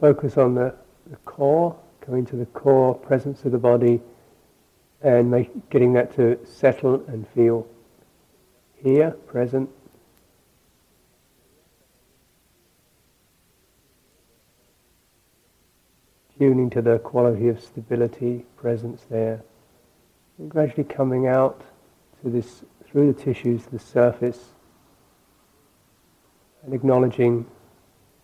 focus 0.01 0.37
on 0.37 0.57
the, 0.57 0.75
the 1.09 1.17
core, 1.19 1.79
coming 2.01 2.27
to 2.27 2.35
the 2.35 2.47
core 2.47 2.93
presence 2.93 3.45
of 3.45 3.53
the 3.53 3.59
body, 3.59 4.01
and 5.01 5.31
make, 5.31 5.71
getting 5.71 5.93
that 5.93 6.13
to 6.17 6.45
settle 6.45 7.05
and 7.07 7.25
feel 7.29 7.69
here, 8.83 9.13
present. 9.29 9.71
Tuning 16.37 16.69
to 16.71 16.83
the 16.83 16.99
quality 16.99 17.47
of 17.47 17.61
stability, 17.63 18.45
presence 18.57 19.03
there, 19.09 19.41
and 20.37 20.51
gradually 20.51 20.83
coming 20.83 21.29
out 21.29 21.63
to 22.25 22.29
this 22.29 22.65
through 22.91 23.13
the 23.13 23.23
tissues, 23.23 23.67
the 23.67 23.79
surface, 23.79 24.47
and 26.65 26.75
acknowledging 26.75 27.47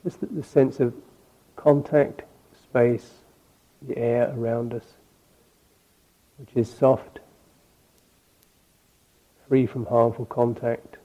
just 0.07 0.21
the, 0.21 0.27
the 0.27 0.43
sense 0.45 0.79
of 0.79 0.95
contact, 1.57 2.23
space, 2.63 3.11
the 3.83 3.99
air 3.99 4.33
around 4.37 4.73
us, 4.73 4.85
which 6.39 6.51
is 6.55 6.73
soft, 6.73 7.19
free 9.49 9.67
from 9.67 9.85
harmful 9.87 10.25
contact, 10.27 10.99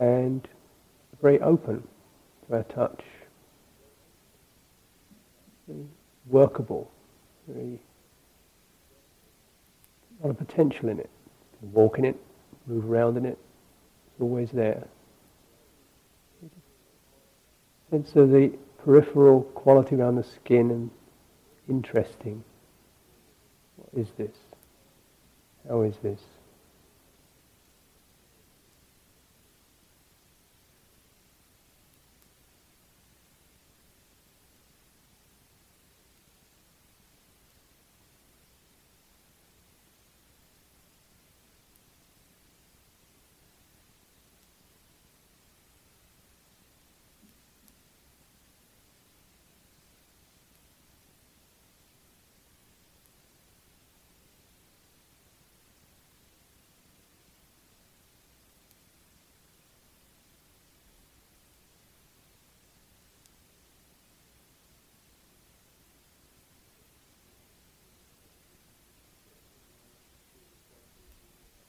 and 0.00 0.48
very 1.22 1.40
open 1.40 1.86
to 2.48 2.56
our 2.56 2.64
touch, 2.64 3.04
very 5.68 5.84
workable, 6.26 6.90
very 7.46 7.78
a 10.20 10.26
lot 10.26 10.30
of 10.30 10.38
potential 10.38 10.88
in 10.88 10.98
it. 10.98 11.10
Walk 11.60 12.00
in 12.00 12.04
it, 12.04 12.16
move 12.66 12.90
around 12.90 13.16
in 13.16 13.24
it, 13.24 13.38
it's 14.10 14.20
always 14.20 14.50
there 14.50 14.88
sense 17.90 18.12
so 18.12 18.26
the 18.26 18.52
peripheral 18.84 19.42
quality 19.42 19.96
around 19.96 20.16
the 20.16 20.24
skin 20.24 20.70
and 20.70 20.90
interesting. 21.68 22.42
What 23.76 24.02
is 24.02 24.10
this? 24.16 24.36
How 25.68 25.82
is 25.82 25.96
this? 26.02 26.20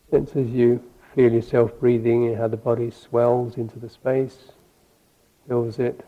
Sense 0.09 0.35
as 0.35 0.47
you 0.47 0.83
feel 1.13 1.31
yourself 1.31 1.79
breathing 1.79 2.27
and 2.27 2.37
how 2.37 2.47
the 2.47 2.57
body 2.57 2.89
swells 2.89 3.57
into 3.57 3.77
the 3.77 3.89
space, 3.89 4.53
fills 5.47 5.77
it, 5.77 6.03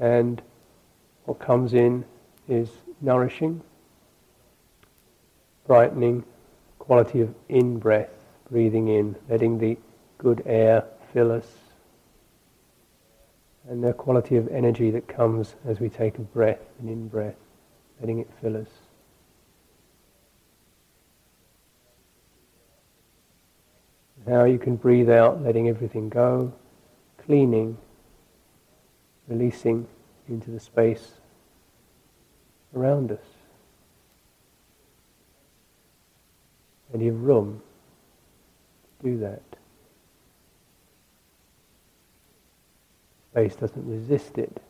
and 0.00 0.42
what 1.24 1.38
comes 1.38 1.72
in 1.72 2.04
is 2.48 2.68
nourishing, 3.00 3.62
brightening, 5.66 6.24
quality 6.78 7.20
of 7.20 7.32
in 7.48 7.78
breath, 7.78 8.10
breathing 8.50 8.88
in, 8.88 9.14
letting 9.28 9.58
the 9.58 9.78
good 10.18 10.42
air 10.46 10.84
fill 11.12 11.30
us, 11.30 11.46
and 13.68 13.84
the 13.84 13.92
quality 13.92 14.36
of 14.36 14.48
energy 14.48 14.90
that 14.90 15.06
comes 15.06 15.54
as 15.64 15.78
we 15.78 15.88
take 15.88 16.18
a 16.18 16.22
breath, 16.22 16.60
an 16.80 16.88
in 16.88 17.06
breath, 17.08 17.36
letting 18.00 18.18
it 18.18 18.28
fill 18.40 18.56
us. 18.56 18.83
Now 24.26 24.44
you 24.44 24.58
can 24.58 24.76
breathe 24.76 25.10
out, 25.10 25.42
letting 25.42 25.68
everything 25.68 26.08
go, 26.08 26.52
cleaning, 27.18 27.76
releasing 29.28 29.86
into 30.28 30.50
the 30.50 30.60
space 30.60 31.12
around 32.74 33.12
us. 33.12 33.26
And 36.92 37.02
you 37.02 37.12
have 37.12 37.20
room 37.20 37.60
to 39.00 39.10
do 39.10 39.18
that. 39.18 39.42
Space 43.32 43.56
doesn't 43.56 43.86
resist 43.86 44.38
it. 44.38 44.62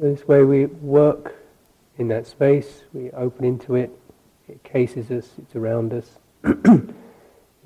This 0.00 0.28
way 0.28 0.44
we 0.44 0.66
work 0.66 1.34
in 1.96 2.06
that 2.06 2.28
space, 2.28 2.84
we 2.92 3.10
open 3.10 3.44
into 3.44 3.74
it, 3.74 3.90
it 4.46 4.62
cases 4.62 5.10
us, 5.10 5.28
it's 5.38 5.56
around 5.56 5.92
us, 5.92 6.20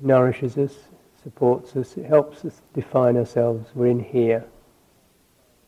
nourishes 0.01 0.57
us, 0.57 0.73
supports 1.21 1.75
us, 1.75 1.95
it 1.95 2.05
helps 2.05 2.43
us 2.43 2.63
define 2.73 3.17
ourselves. 3.17 3.69
We're 3.75 3.85
in 3.85 3.99
here 3.99 4.45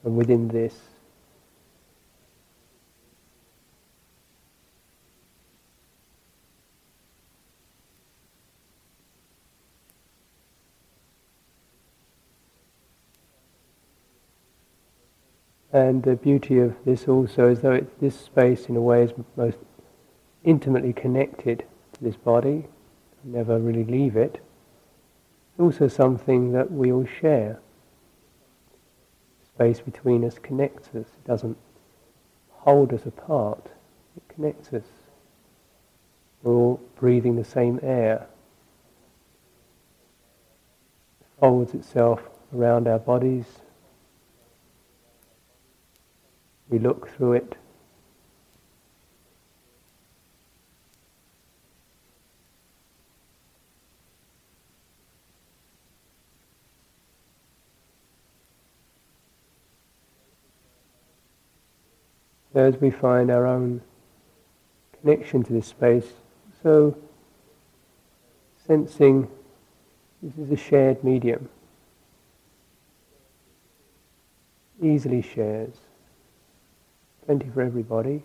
and 0.03 0.17
within 0.17 0.47
this. 0.47 0.73
And 15.75 16.03
the 16.03 16.15
beauty 16.15 16.59
of 16.59 16.73
this 16.85 17.05
also 17.05 17.49
is 17.49 17.59
that 17.59 17.99
this 17.99 18.17
space 18.17 18.67
in 18.67 18.77
a 18.77 18.81
way 18.81 19.03
is 19.03 19.11
most 19.35 19.57
intimately 20.45 20.93
connected 20.93 21.65
to 21.91 22.01
this 22.01 22.15
body, 22.15 22.67
never 23.25 23.59
really 23.59 23.83
leave 23.83 24.15
it. 24.15 24.41
It's 25.51 25.59
also 25.59 25.89
something 25.89 26.53
that 26.53 26.71
we 26.71 26.93
all 26.93 27.05
share. 27.05 27.59
Space 29.43 29.81
between 29.81 30.23
us 30.23 30.39
connects 30.39 30.87
us, 30.95 31.07
it 31.07 31.27
doesn't 31.27 31.57
hold 32.51 32.93
us 32.93 33.05
apart, 33.05 33.67
it 34.15 34.33
connects 34.33 34.71
us. 34.71 34.85
We're 36.41 36.53
all 36.53 36.81
breathing 36.95 37.35
the 37.35 37.43
same 37.43 37.81
air. 37.83 38.27
It 41.19 41.27
folds 41.37 41.73
itself 41.73 42.21
around 42.53 42.87
our 42.87 42.99
bodies, 42.99 43.43
we 46.69 46.79
look 46.79 47.09
through 47.09 47.33
it. 47.33 47.55
As 62.53 62.79
we 62.79 62.89
find 62.89 63.29
our 63.29 63.45
own 63.45 63.81
connection 65.01 65.43
to 65.43 65.51
this 65.51 65.67
space, 65.67 66.13
so 66.63 66.97
sensing 68.65 69.29
this 70.23 70.37
is 70.37 70.51
a 70.51 70.55
shared 70.55 71.03
medium, 71.03 71.49
easily 74.81 75.21
shares 75.21 75.75
plenty 77.25 77.49
for 77.53 77.61
everybody. 77.61 78.23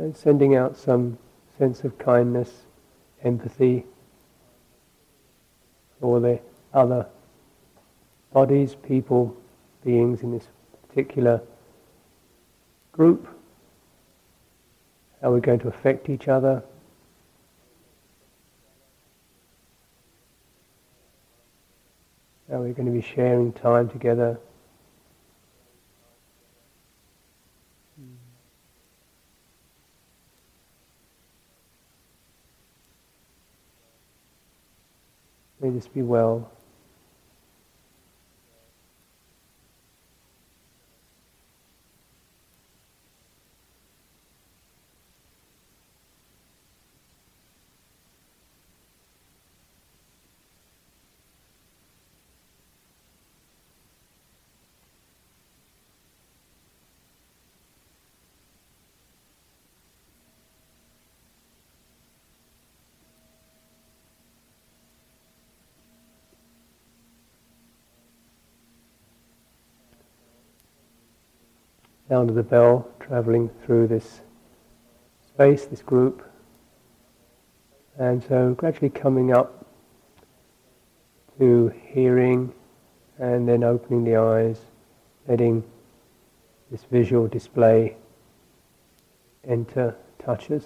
And 0.00 0.16
sending 0.16 0.56
out 0.56 0.78
some 0.78 1.18
sense 1.58 1.84
of 1.84 1.98
kindness, 1.98 2.62
empathy 3.22 3.84
for 6.00 6.20
the 6.20 6.40
other 6.72 7.06
bodies, 8.32 8.74
people, 8.74 9.36
beings 9.84 10.22
in 10.22 10.32
this 10.32 10.48
particular 10.88 11.42
group, 12.92 13.28
how 15.20 15.30
we're 15.30 15.40
going 15.40 15.58
to 15.58 15.68
affect 15.68 16.08
each 16.08 16.28
other. 16.28 16.62
How 22.50 22.58
we're 22.58 22.72
going 22.72 22.86
to 22.86 22.92
be 22.92 23.02
sharing 23.02 23.52
time 23.52 23.90
together. 23.90 24.38
May 35.60 35.70
this 35.70 35.88
be 35.88 36.02
well. 36.02 36.50
Sound 72.10 72.28
of 72.28 72.34
the 72.34 72.42
bell 72.42 72.88
traveling 72.98 73.48
through 73.64 73.86
this 73.86 74.22
space, 75.24 75.66
this 75.66 75.80
group. 75.80 76.28
And 78.00 78.20
so 78.24 78.52
gradually 78.54 78.90
coming 78.90 79.32
up 79.32 79.64
to 81.38 81.72
hearing 81.86 82.52
and 83.20 83.48
then 83.48 83.62
opening 83.62 84.02
the 84.02 84.16
eyes, 84.16 84.58
letting 85.28 85.62
this 86.72 86.82
visual 86.90 87.28
display 87.28 87.94
enter, 89.46 89.94
touch 90.18 90.50
us, 90.50 90.64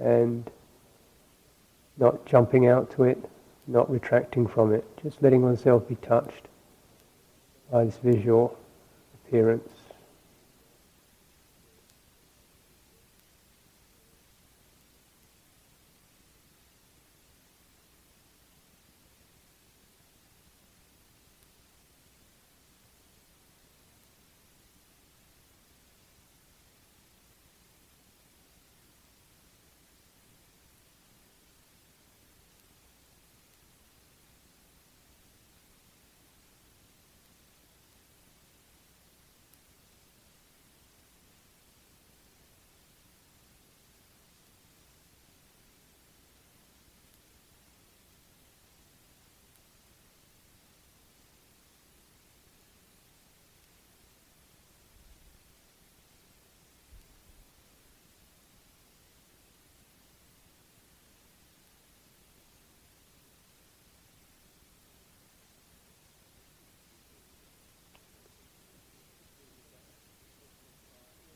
and 0.00 0.50
not 1.98 2.24
jumping 2.24 2.66
out 2.66 2.90
to 2.92 3.04
it, 3.04 3.22
not 3.66 3.90
retracting 3.90 4.46
from 4.46 4.72
it, 4.72 4.86
just 5.02 5.22
letting 5.22 5.42
oneself 5.42 5.86
be 5.86 5.96
touched 5.96 6.48
by 7.70 7.84
this 7.84 7.98
visual 7.98 8.56
appearance. 9.14 9.81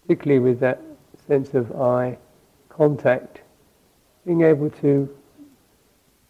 Particularly 0.07 0.39
with 0.39 0.61
that 0.61 0.81
sense 1.27 1.55
of 1.55 1.81
eye 1.81 2.17
contact, 2.69 3.41
being 4.25 4.43
able 4.43 4.71
to 4.71 5.09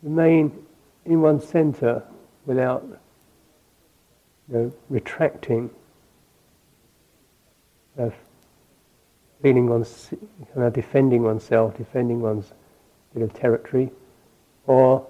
remain 0.02 0.50
in 1.04 1.20
one 1.20 1.40
center 1.40 2.02
without 2.46 2.82
you 4.48 4.56
know, 4.56 4.72
retracting, 4.88 5.68
uh, 7.98 8.08
feeling 9.42 9.68
one's, 9.68 10.08
kind 10.54 10.66
of 10.66 10.72
defending 10.72 11.22
oneself, 11.22 11.76
defending 11.76 12.20
one's 12.20 12.52
bit 13.12 13.22
of 13.22 13.34
territory, 13.34 13.90
or 14.66 15.06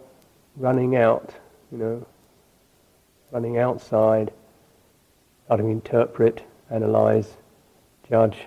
running 0.56 0.96
out, 0.96 1.32
you 1.70 1.78
know, 1.78 2.06
running 3.30 3.58
outside, 3.58 4.32
starting 5.44 5.66
to 5.66 5.72
interpret, 5.72 6.42
analyze, 6.70 7.36
judge, 8.08 8.46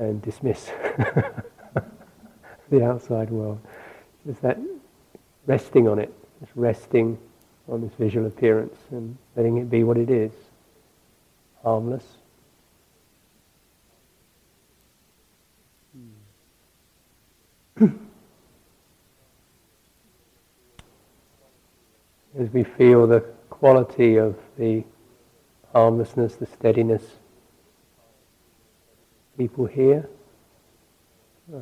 and 0.00 0.20
dismiss 0.22 0.64
the 2.70 2.84
outside 2.84 3.30
world. 3.30 3.60
Just 4.26 4.42
that 4.42 4.58
resting 5.46 5.86
on 5.86 5.98
it, 5.98 6.12
just 6.40 6.52
resting 6.56 7.18
on 7.68 7.82
this 7.82 7.92
visual 7.98 8.26
appearance 8.26 8.76
and 8.90 9.16
letting 9.36 9.58
it 9.58 9.70
be 9.70 9.84
what 9.84 9.98
it 9.98 10.10
is, 10.10 10.32
harmless. 11.62 12.04
As 22.38 22.48
we 22.52 22.64
feel 22.64 23.06
the 23.06 23.20
quality 23.48 24.16
of 24.16 24.36
the 24.56 24.84
harmlessness, 25.72 26.36
the 26.36 26.46
steadiness 26.46 27.02
people 29.40 29.64
here, 29.64 30.06
uh, 31.54 31.60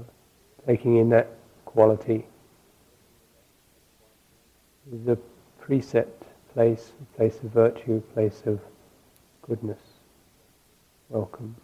taking 0.66 0.96
in 0.96 1.08
that 1.10 1.28
quality. 1.64 2.26
The 5.04 5.16
precept 5.60 6.24
place, 6.52 6.90
place 7.14 7.36
of 7.44 7.50
virtue, 7.50 8.00
place 8.14 8.42
of 8.46 8.58
goodness. 9.42 9.78
Welcome. 11.08 11.54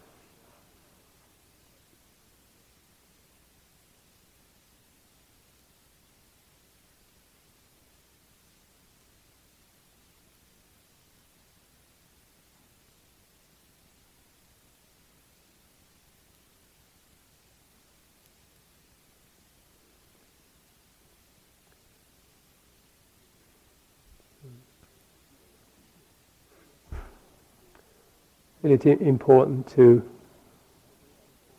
It's 28.72 28.87
important 28.87 29.66
to 29.74 30.03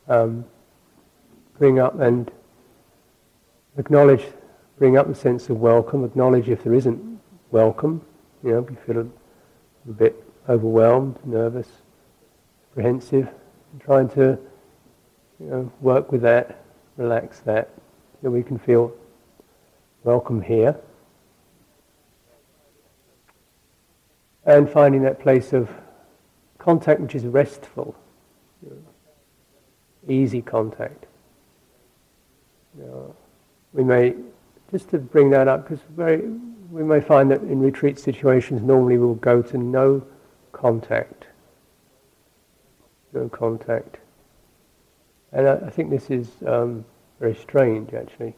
um, 0.07 0.45
bring 1.57 1.79
up 1.79 1.99
and 1.99 2.31
acknowledge, 3.77 4.25
bring 4.77 4.97
up 4.97 5.07
the 5.07 5.15
sense 5.15 5.49
of 5.49 5.59
welcome, 5.59 6.03
acknowledge 6.03 6.49
if 6.49 6.63
there 6.63 6.73
isn't 6.73 7.19
welcome, 7.51 8.01
you 8.43 8.51
know, 8.51 8.61
we 8.61 8.75
feel 8.75 8.99
a, 8.99 9.89
a 9.89 9.93
bit 9.93 10.23
overwhelmed, 10.49 11.17
nervous, 11.25 11.67
apprehensive, 12.71 13.29
trying 13.79 14.09
to 14.09 14.37
you 15.39 15.45
know, 15.45 15.71
work 15.81 16.11
with 16.11 16.21
that, 16.21 16.63
relax 16.97 17.39
that, 17.41 17.69
so 18.21 18.29
we 18.29 18.43
can 18.43 18.57
feel 18.57 18.93
welcome 20.03 20.41
here. 20.41 20.75
And 24.45 24.69
finding 24.69 25.01
that 25.03 25.19
place 25.19 25.53
of 25.53 25.69
contact 26.65 26.99
which 26.99 27.13
is 27.13 27.23
restful, 27.27 27.95
easy 30.07 30.41
contact, 30.41 31.05
You 32.75 32.85
know, 32.85 33.15
we 33.73 33.83
may, 33.83 34.15
just 34.71 34.89
to 34.89 34.97
bring 34.97 35.29
that 35.29 35.47
up, 35.47 35.69
because 35.69 35.83
we 36.71 36.83
may 36.83 37.01
find 37.01 37.29
that 37.29 37.41
in 37.41 37.59
retreat 37.59 37.99
situations 37.99 38.63
normally 38.63 38.97
we'll 38.97 39.13
go 39.13 39.43
to 39.43 39.57
no 39.59 40.03
contact. 40.53 41.27
No 43.13 43.29
contact. 43.29 43.97
And 45.33 45.47
I, 45.47 45.67
I 45.67 45.69
think 45.69 45.91
this 45.91 46.09
is 46.09 46.31
um, 46.47 46.83
very 47.19 47.35
strange 47.35 47.93
actually 47.93 48.33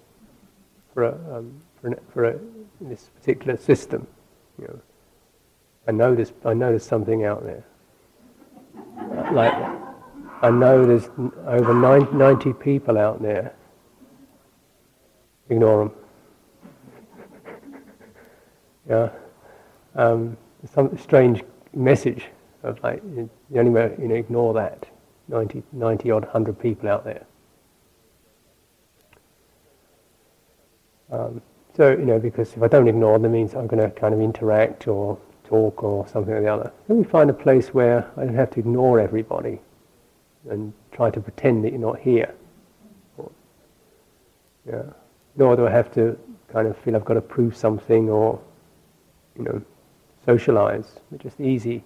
for, 0.94 1.04
a, 1.04 1.38
um, 1.38 1.62
for, 1.80 1.88
an, 1.88 1.96
for 2.14 2.26
a, 2.26 2.40
this 2.82 3.10
particular 3.18 3.56
system. 3.56 4.06
You 4.60 4.68
know, 4.68 4.80
I 5.88 5.92
know, 5.94 6.14
this, 6.14 6.34
I 6.44 6.54
know 6.54 6.70
there's 6.72 6.84
something 6.84 7.24
out 7.24 7.46
there. 7.46 7.64
Like, 9.32 9.54
I 10.42 10.50
know 10.50 10.86
there's 10.86 11.10
over 11.46 11.74
90 11.74 12.54
people 12.54 12.98
out 12.98 13.22
there. 13.22 13.54
Ignore 15.50 15.92
them. 17.46 17.54
yeah. 18.90 19.10
Um, 19.96 20.38
some 20.74 20.98
strange 20.98 21.44
message 21.74 22.26
of 22.64 22.82
like, 22.84 23.02
the 23.14 23.60
only 23.60 23.72
way, 23.72 23.96
you 24.00 24.08
know, 24.08 24.16
ignore 24.16 24.54
that. 24.56 24.88
90, 25.30 25.64
90 25.74 26.12
odd 26.12 26.24
100 26.24 26.60
people 26.60 26.90
out 26.90 27.04
there. 27.04 27.26
Um, 31.12 31.42
so, 31.76 31.92
you 31.92 32.06
know, 32.06 32.20
because 32.20 32.54
if 32.54 32.64
I 32.64 32.68
don't 32.68 32.88
ignore 32.88 33.20
them, 33.20 33.26
it 33.26 33.38
means 33.38 33.54
I'm 33.54 33.68
going 33.68 33.82
to 33.82 33.90
kind 33.92 34.14
of 34.14 34.22
interact 34.22 34.88
or 34.88 35.18
talk 35.48 35.84
or 35.84 36.08
something 36.08 36.34
or 36.34 36.42
the 36.42 36.48
other. 36.48 36.72
Let 36.88 36.98
me 36.98 37.04
find 37.04 37.30
a 37.30 37.34
place 37.34 37.74
where 37.74 38.10
I 38.18 38.26
don't 38.26 38.36
have 38.36 38.52
to 38.52 38.60
ignore 38.60 39.00
everybody 39.00 39.60
and 40.50 40.74
try 40.92 41.10
to 41.10 41.20
pretend 41.20 41.64
that 41.64 41.72
you're 41.72 41.82
not 41.82 42.00
here. 42.00 42.34
Or, 43.18 43.32
yeah. 44.68 44.84
Nor 45.36 45.56
do 45.56 45.68
I 45.68 45.72
have 45.72 45.92
to 45.94 46.18
kind 46.52 46.68
of 46.68 46.78
feel 46.78 46.96
I've 46.96 47.06
got 47.06 47.16
to 47.16 47.22
prove 47.22 47.56
something 47.56 48.10
or, 48.10 48.40
you 49.38 49.44
know, 49.44 49.62
socialize. 50.26 51.00
But 51.12 51.22
just 51.22 51.40
easy, 51.40 51.84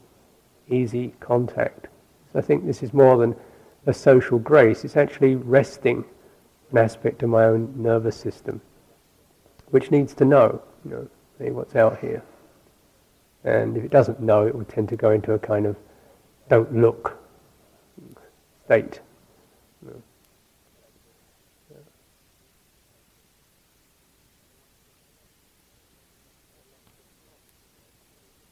easy 0.69 1.13
contact. 1.19 1.87
So 2.33 2.39
I 2.39 2.41
think 2.41 2.65
this 2.65 2.81
is 2.81 2.93
more 2.93 3.17
than 3.17 3.35
a 3.85 3.93
social 3.93 4.39
grace. 4.39 4.83
It's 4.85 4.97
actually 4.97 5.35
resting 5.35 6.05
an 6.71 6.77
aspect 6.77 7.23
of 7.23 7.29
my 7.29 7.45
own 7.45 7.73
nervous 7.75 8.15
system, 8.15 8.61
which 9.67 9.91
needs 9.91 10.13
to 10.15 10.25
know, 10.25 10.61
you 10.85 10.91
know, 10.91 11.07
hey, 11.39 11.51
what's 11.51 11.75
out 11.75 11.99
here. 11.99 12.23
And 13.43 13.75
if 13.77 13.83
it 13.83 13.91
doesn't 13.91 14.19
know, 14.19 14.45
it 14.45 14.53
will 14.53 14.65
tend 14.65 14.89
to 14.89 14.95
go 14.95 15.11
into 15.11 15.33
a 15.33 15.39
kind 15.39 15.65
of 15.65 15.75
don't 16.49 16.75
look 16.75 17.17
state. 18.65 18.99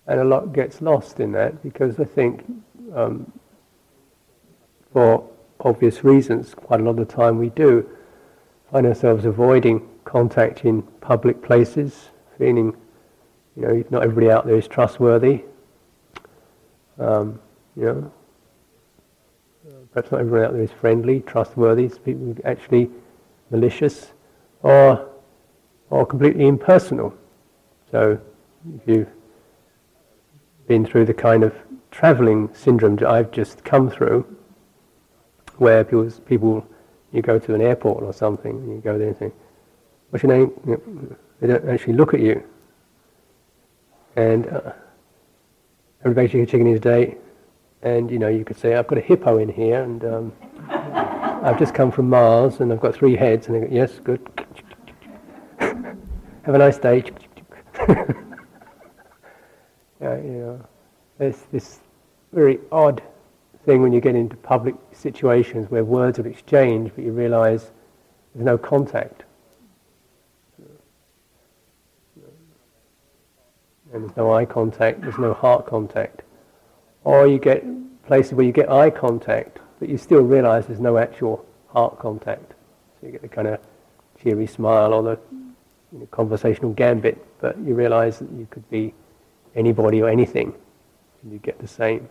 And 0.08 0.20
a 0.20 0.24
lot 0.24 0.54
gets 0.54 0.82
lost 0.82 1.20
in 1.20 1.34
that 1.34 1.62
because 1.62 2.00
I 2.00 2.04
think, 2.04 2.44
um, 2.96 3.32
for 4.92 5.30
obvious 5.60 6.04
reasons, 6.04 6.56
quite 6.56 6.80
a 6.80 6.84
lot 6.84 6.98
of 7.00 7.08
the 7.08 7.14
time 7.14 7.38
we 7.38 7.50
do 7.50 7.88
find 8.72 8.88
ourselves 8.88 9.26
avoiding 9.26 9.88
contact 10.06 10.66
in 10.66 10.82
public 10.82 11.44
places, 11.44 12.10
feeling 12.40 12.76
you 13.60 13.68
know, 13.68 13.84
not 13.90 14.04
everybody 14.04 14.32
out 14.32 14.46
there 14.46 14.56
is 14.56 14.68
trustworthy. 14.68 15.44
Um, 16.98 17.40
you 17.76 17.84
know, 17.84 18.12
perhaps 19.92 20.12
not 20.12 20.22
everyone 20.22 20.46
out 20.46 20.54
there 20.54 20.62
is 20.62 20.72
friendly, 20.72 21.20
trustworthy. 21.22 21.90
People 21.90 22.36
actually 22.46 22.90
malicious, 23.50 24.14
or 24.64 25.10
or 25.90 26.06
completely 26.06 26.48
impersonal. 26.48 27.14
So, 27.92 28.20
if 28.76 28.82
you've 28.88 29.10
been 30.68 30.86
through 30.86 31.06
the 31.06 31.14
kind 31.14 31.44
of 31.44 31.54
travelling 31.92 32.50
syndrome 32.54 32.96
that 32.98 33.10
I've 33.10 33.32
just 33.32 33.64
come 33.64 33.90
through, 33.90 34.26
where 35.58 35.84
people, 35.84 36.10
people 36.26 36.66
you 37.12 37.22
go 37.22 37.40
to 37.40 37.56
an 37.56 37.62
airport 37.62 38.04
or 38.04 38.14
something, 38.14 38.52
and 38.52 38.70
you 38.70 38.82
go 38.82 38.98
there 38.98 39.10
and 39.10 39.18
say, 39.18 39.32
"What's 40.12 40.24
your 40.24 40.32
name?" 40.32 41.18
They 41.42 41.48
don't 41.48 41.68
actually 41.68 41.94
look 41.94 42.14
at 42.14 42.22
you 42.22 42.44
and 44.16 44.48
uh, 44.48 44.74
everybody's 46.04 46.50
chicken 46.50 46.68
is 46.68 46.80
day, 46.80 47.18
and 47.82 48.10
you 48.10 48.20
know 48.20 48.28
you 48.28 48.44
could 48.44 48.58
say 48.58 48.76
I've 48.76 48.88
got 48.88 48.98
a 48.98 49.02
hippo 49.02 49.38
in 49.38 49.50
here, 49.50 49.84
and 49.84 50.04
um, 50.06 50.34
I've 50.70 51.58
just 51.58 51.74
come 51.74 51.92
from 51.92 52.10
Mars, 52.10 52.60
and 52.60 52.72
I've 52.72 52.82
got 52.82 52.96
three 52.96 53.16
heads, 53.16 53.48
and 53.48 53.56
they 53.56 53.68
go, 53.68 53.74
yes, 53.74 54.00
good. 54.04 54.22
Have 55.60 56.56
a 56.56 56.58
nice 56.58 56.78
day. 56.78 57.04
yeah, 57.88 58.06
you 60.18 60.32
know, 60.32 60.68
there's 61.18 61.42
this 61.52 61.80
very 62.34 62.60
odd 62.72 63.02
thing 63.66 63.82
when 63.82 63.94
you 63.94 64.02
get 64.02 64.16
into 64.16 64.36
public 64.38 64.76
situations 64.92 65.70
where 65.70 65.84
words 65.84 66.20
are 66.20 66.28
exchanged, 66.28 66.94
but 66.96 67.04
you 67.04 67.12
realise 67.12 67.72
there's 68.34 68.46
no 68.46 68.58
contact. 68.58 69.24
And 73.94 74.04
there's 74.04 74.18
no 74.18 74.34
eye 74.34 74.46
contact, 74.46 75.02
there's 75.02 75.18
no 75.18 75.34
heart 75.34 75.66
contact. 75.66 76.22
Or 77.04 77.28
you 77.28 77.40
get 77.40 77.64
places 78.06 78.34
where 78.34 78.46
you 78.46 78.52
get 78.52 78.72
eye 78.72 78.90
contact, 78.90 79.60
but 79.80 79.90
you 79.90 79.98
still 79.98 80.22
realize 80.22 80.68
there's 80.68 80.80
no 80.80 80.98
actual 80.98 81.46
heart 81.68 82.00
contact. 82.00 82.54
So 83.00 83.08
you 83.08 83.12
get 83.12 83.22
the 83.22 83.28
kind 83.28 83.48
of 83.48 83.60
cheery 84.22 84.48
smile 84.48 84.94
or 84.94 85.04
the 85.04 85.20
you 85.92 86.00
know, 86.00 86.06
conversational 86.08 86.74
gambit, 86.74 87.18
but 87.40 87.58
you 87.60 87.74
realize 87.74 88.20
that 88.20 88.32
you 88.32 88.48
could 88.50 88.70
be 88.70 88.94
anybody 89.56 90.02
or 90.02 90.10
anything, 90.10 90.54
and 91.24 91.32
you 91.32 91.40
get 91.40 91.60
the 91.60 91.68
same. 91.68 92.08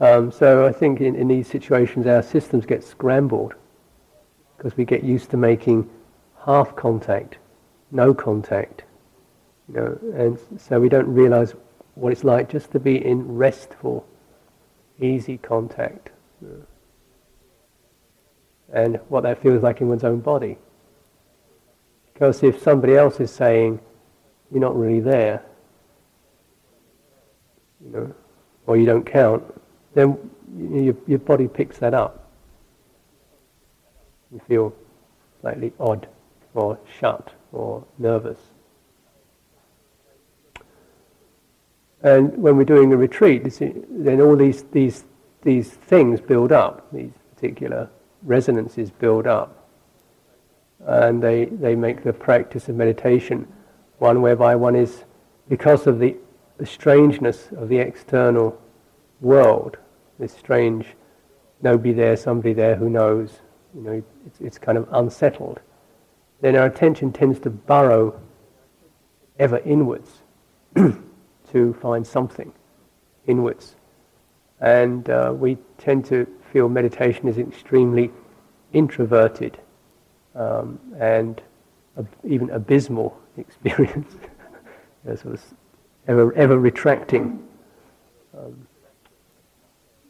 Um, 0.00 0.32
so 0.32 0.66
I 0.66 0.72
think 0.72 1.00
in, 1.00 1.14
in 1.14 1.28
these 1.28 1.46
situations 1.46 2.06
our 2.06 2.22
systems 2.22 2.66
get 2.66 2.82
scrambled 2.82 3.54
because 4.56 4.76
we 4.76 4.84
get 4.84 5.04
used 5.04 5.30
to 5.30 5.36
making 5.36 5.88
half 6.44 6.74
contact, 6.74 7.38
no 7.92 8.12
contact, 8.12 8.82
you 9.68 9.74
know, 9.74 9.98
and 10.14 10.38
so 10.60 10.80
we 10.80 10.88
don't 10.88 11.12
realize 11.12 11.54
what 11.94 12.12
it's 12.12 12.24
like 12.24 12.50
just 12.50 12.72
to 12.72 12.80
be 12.80 13.04
in 13.04 13.36
restful, 13.36 14.06
easy 15.00 15.38
contact. 15.38 16.10
And 18.72 19.00
what 19.08 19.22
that 19.22 19.40
feels 19.40 19.62
like 19.62 19.80
in 19.80 19.88
one's 19.88 20.04
own 20.04 20.20
body. 20.20 20.58
Because 22.12 22.42
if 22.42 22.62
somebody 22.62 22.96
else 22.96 23.20
is 23.20 23.30
saying, 23.30 23.80
you're 24.50 24.60
not 24.60 24.76
really 24.76 25.00
there, 25.00 25.42
you 27.84 27.90
know, 27.90 28.14
or 28.66 28.76
you 28.76 28.86
don't 28.86 29.04
count, 29.04 29.42
then 29.94 30.18
your, 30.56 30.96
your 31.06 31.18
body 31.18 31.48
picks 31.48 31.78
that 31.78 31.94
up. 31.94 32.30
You 34.32 34.40
feel 34.48 34.74
slightly 35.40 35.72
odd 35.78 36.08
or 36.54 36.78
shut 36.98 37.32
or 37.52 37.84
nervous. 37.98 38.38
And 42.04 42.36
when 42.36 42.58
we're 42.58 42.64
doing 42.64 42.92
a 42.92 42.98
retreat, 42.98 43.44
then 43.90 44.20
all 44.20 44.36
these, 44.36 44.62
these, 44.64 45.04
these 45.42 45.70
things 45.70 46.20
build 46.20 46.52
up, 46.52 46.86
these 46.92 47.12
particular 47.34 47.88
resonances 48.22 48.90
build 48.90 49.26
up. 49.26 49.66
And 50.86 51.22
they, 51.22 51.46
they 51.46 51.74
make 51.74 52.04
the 52.04 52.12
practice 52.12 52.68
of 52.68 52.76
meditation 52.76 53.48
one 53.98 54.20
whereby 54.20 54.54
one 54.54 54.76
is, 54.76 55.04
because 55.48 55.86
of 55.86 55.98
the, 55.98 56.14
the 56.58 56.66
strangeness 56.66 57.48
of 57.56 57.70
the 57.70 57.78
external 57.78 58.60
world, 59.22 59.78
this 60.18 60.34
strange 60.34 60.88
nobody 61.62 61.94
there, 61.94 62.18
somebody 62.18 62.52
there 62.52 62.76
who 62.76 62.90
knows, 62.90 63.40
you 63.74 63.80
know, 63.80 64.02
it's, 64.26 64.40
it's 64.40 64.58
kind 64.58 64.76
of 64.76 64.86
unsettled, 64.92 65.58
then 66.42 66.54
our 66.54 66.66
attention 66.66 67.14
tends 67.14 67.40
to 67.40 67.48
burrow 67.48 68.20
ever 69.38 69.58
inwards. 69.60 70.10
to 71.54 71.72
find 71.74 72.04
something 72.04 72.52
inwards. 73.28 73.76
And 74.60 75.08
uh, 75.08 75.32
we 75.34 75.56
tend 75.78 76.04
to 76.06 76.26
feel 76.52 76.68
meditation 76.68 77.28
is 77.28 77.38
extremely 77.38 78.10
introverted 78.72 79.56
um, 80.34 80.80
and 80.98 81.40
ab- 81.96 82.08
even 82.24 82.50
abysmal 82.50 83.16
experience, 83.38 84.12
sort 85.04 85.26
of 85.26 85.44
ever, 86.08 86.34
ever 86.34 86.58
retracting. 86.58 87.46
Um, 88.36 88.66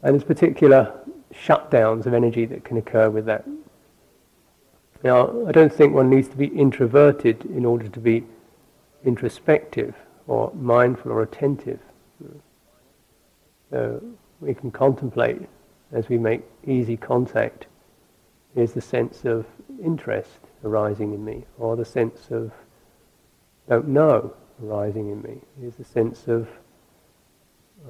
and 0.03 0.15
there's 0.15 0.25
particular 0.25 0.95
shutdowns 1.35 2.07
of 2.07 2.15
energy 2.15 2.47
that 2.47 2.65
can 2.65 2.79
occur 2.79 3.11
with 3.11 3.27
that. 3.27 3.47
Now, 5.03 5.47
I 5.47 5.53
don't 5.53 5.73
think 5.73 5.93
one 5.93 6.09
needs 6.09 6.29
to 6.29 6.37
be 6.39 6.47
introverted 6.47 7.45
in 7.45 7.67
order 7.67 7.89
to 7.89 8.01
be 8.01 8.25
introspective 9.05 9.95
or 10.27 10.53
mindful 10.55 11.13
or 11.13 11.23
attentive. 11.23 11.81
So 13.71 14.03
we 14.41 14.55
can 14.55 14.71
contemplate 14.71 15.43
as 15.93 16.09
we 16.09 16.19
make 16.19 16.43
easy 16.67 16.97
contact 16.97 17.67
is 18.55 18.73
the 18.73 18.81
sense 18.81 19.25
of 19.25 19.47
interest 19.83 20.39
arising 20.65 21.13
in 21.13 21.25
me, 21.25 21.45
or 21.59 21.77
the 21.77 21.85
sense 21.85 22.31
of 22.31 22.53
don't 23.69 23.89
know 23.89 24.33
arising 24.63 25.11
in 25.11 25.23
me. 25.23 25.41
Is 25.63 25.75
the 25.77 25.85
sense 25.85 26.29
of, 26.29 26.49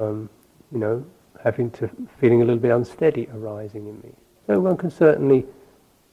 um, 0.01 0.31
you 0.73 0.79
know, 0.79 1.05
having 1.43 1.71
to 1.73 1.91
feeling 2.19 2.41
a 2.41 2.45
little 2.45 2.61
bit 2.61 2.71
unsteady 2.71 3.29
arising 3.35 3.87
in 3.87 4.01
me. 4.01 4.13
So 4.47 4.61
one 4.61 4.77
can 4.77 4.91
certainly 4.91 5.47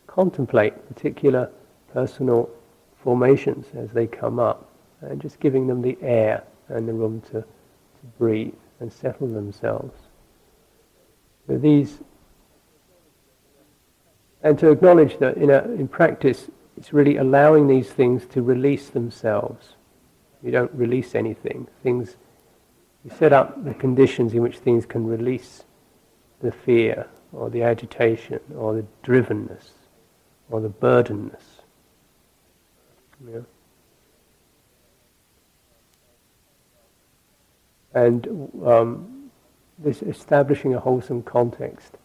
contemplate 0.07 0.87
particular 0.87 1.49
personal 1.93 2.49
formations 3.01 3.67
as 3.75 3.91
they 3.91 4.07
come 4.07 4.39
up, 4.39 4.69
and 5.01 5.21
just 5.21 5.39
giving 5.39 5.67
them 5.67 5.81
the 5.81 5.97
air 6.01 6.43
and 6.67 6.87
the 6.87 6.93
room 6.93 7.21
to, 7.21 7.41
to 7.41 8.07
breathe 8.17 8.53
and 8.79 8.91
settle 8.91 9.27
themselves. 9.27 9.97
So 11.47 11.57
these, 11.57 11.99
and 14.43 14.57
to 14.59 14.69
acknowledge 14.69 15.17
that 15.19 15.37
in, 15.37 15.49
a, 15.49 15.63
in 15.63 15.87
practice, 15.87 16.49
it's 16.77 16.93
really 16.93 17.17
allowing 17.17 17.67
these 17.67 17.89
things 17.91 18.25
to 18.27 18.41
release 18.41 18.89
themselves. 18.89 19.73
You 20.41 20.51
don't 20.51 20.73
release 20.73 21.13
anything. 21.13 21.67
Things, 21.83 22.15
you 23.03 23.11
set 23.17 23.33
up 23.33 23.63
the 23.63 23.73
conditions 23.73 24.33
in 24.33 24.41
which 24.41 24.57
things 24.59 24.85
can 24.85 25.05
release 25.05 25.63
the 26.41 26.51
fear 26.51 27.07
or 27.33 27.49
the 27.49 27.63
agitation 27.63 28.39
or 28.55 28.73
the 28.73 28.85
drivenness 29.03 29.69
or 30.49 30.59
the 30.59 30.69
burdenness. 30.69 31.43
Yeah. 33.27 33.41
And 37.93 38.27
um, 38.65 39.31
this 39.77 40.01
establishing 40.01 40.73
a 40.75 40.79
wholesome 40.79 41.23
context 41.23 41.97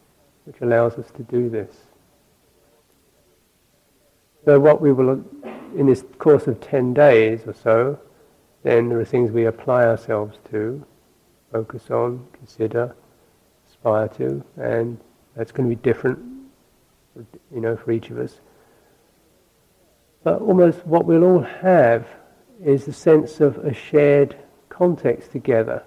which 0.45 0.61
allows 0.61 0.95
us 0.95 1.11
to 1.13 1.23
do 1.25 1.49
this. 1.49 1.75
So 4.45 4.61
what 4.61 4.81
we 4.81 4.93
will, 4.93 5.25
in 5.77 5.87
this 5.87 6.05
course 6.19 6.47
of 6.47 6.61
10 6.61 6.95
days 6.95 7.41
or 7.47 7.53
so, 7.53 7.99
then 8.63 8.89
there 8.89 8.99
are 9.01 9.05
things 9.05 9.31
we 9.31 9.47
apply 9.47 9.85
ourselves 9.85 10.39
to, 10.51 10.85
focus 11.53 11.91
on, 11.91 12.27
consider, 12.33 12.95
aspire 13.69 14.09
to, 14.09 14.45
and 14.57 14.99
that's 15.35 15.53
going 15.53 15.69
to 15.69 15.75
be 15.75 15.83
different, 15.83 16.19
you 17.53 17.61
know, 17.61 17.77
for 17.77 17.91
each 17.91 18.11
of 18.11 18.19
us. 18.19 18.41
But 20.23 20.41
almost 20.41 20.87
what 20.87 21.07
we'll 21.07 21.25
all 21.25 21.43
have 21.43 22.07
is 22.65 22.85
the 22.85 22.93
sense 22.93 23.41
of 23.41 23.59
a 23.59 23.75
shared 23.75 24.37
context 24.77 25.33
together. 25.33 25.83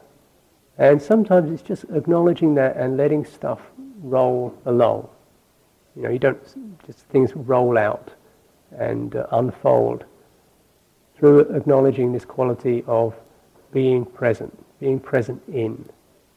And 0.78 1.02
sometimes 1.02 1.52
it's 1.52 1.62
just 1.62 1.84
acknowledging 1.94 2.56
that 2.56 2.78
and 2.78 2.98
letting 2.98 3.26
stuff 3.26 3.60
roll 4.02 4.58
along. 4.66 5.10
You 5.96 6.04
know, 6.04 6.10
you 6.10 6.20
don't 6.20 6.42
just 6.86 7.00
things 7.08 7.36
roll 7.36 7.78
out 7.78 8.12
and 8.72 9.16
uh, 9.16 9.28
unfold 9.32 10.06
through 11.18 11.40
acknowledging 11.40 12.14
this 12.14 12.24
quality 12.24 12.84
of 12.88 13.14
being 13.74 14.06
present, 14.06 14.58
being 14.80 15.00
present 15.00 15.42
in, 15.50 15.90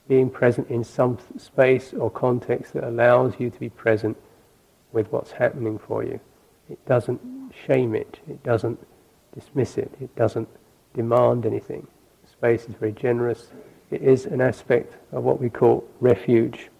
being 0.09 0.29
present 0.29 0.69
in 0.69 0.83
some 0.83 1.19
space 1.39 1.95
or 1.95 2.11
context 2.11 2.73
that 2.73 2.85
allows 2.85 3.35
you 3.39 3.49
to 3.49 3.61
be 3.61 3.69
present 3.69 4.17
with 4.93 5.11
what's 5.13 5.31
happening 5.31 5.79
for 5.79 6.03
you. 6.03 6.19
It 6.69 6.85
doesn't 6.85 7.21
shame 7.67 7.95
it, 7.95 8.19
it 8.29 8.43
doesn't 8.43 8.79
dismiss 9.35 9.79
it, 9.79 9.93
it 10.01 10.15
doesn't 10.17 10.49
demand 10.95 11.47
anything. 11.47 11.87
Space 12.43 12.64
is 12.64 12.74
very 12.74 12.90
generous. 12.90 13.53
It 13.93 14.03
is 14.03 14.26
an 14.26 14.40
aspect 14.40 14.97
of 15.12 15.22
what 15.22 15.40
we 15.40 15.49
call 15.49 15.88
refuge. 16.01 16.70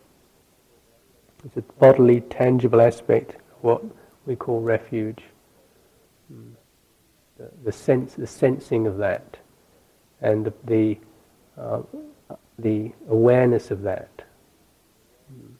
It's 1.44 1.56
a 1.56 1.62
bodily, 1.78 2.22
tangible 2.22 2.80
aspect 2.80 3.36
of 3.36 3.62
what 3.62 3.84
we 4.26 4.34
call 4.34 4.60
refuge. 4.60 5.20
Mm. 6.34 6.54
The, 7.38 7.50
the, 7.62 7.70
sense, 7.70 8.14
the 8.14 8.26
sensing 8.26 8.88
of 8.88 8.96
that, 8.96 9.36
and 10.20 10.46
the 10.46 10.52
the, 10.64 10.98
uh, 11.56 11.82
the 12.58 12.90
awareness 13.08 13.70
of 13.70 13.82
that, 13.82 14.10
mm. 15.32 15.52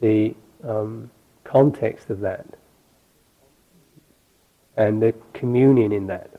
the 0.00 0.34
um, 0.66 1.10
context 1.44 2.08
of 2.08 2.20
that, 2.20 2.46
and 4.78 5.02
the 5.02 5.14
communion 5.34 5.92
in 5.92 6.06
that. 6.06 6.30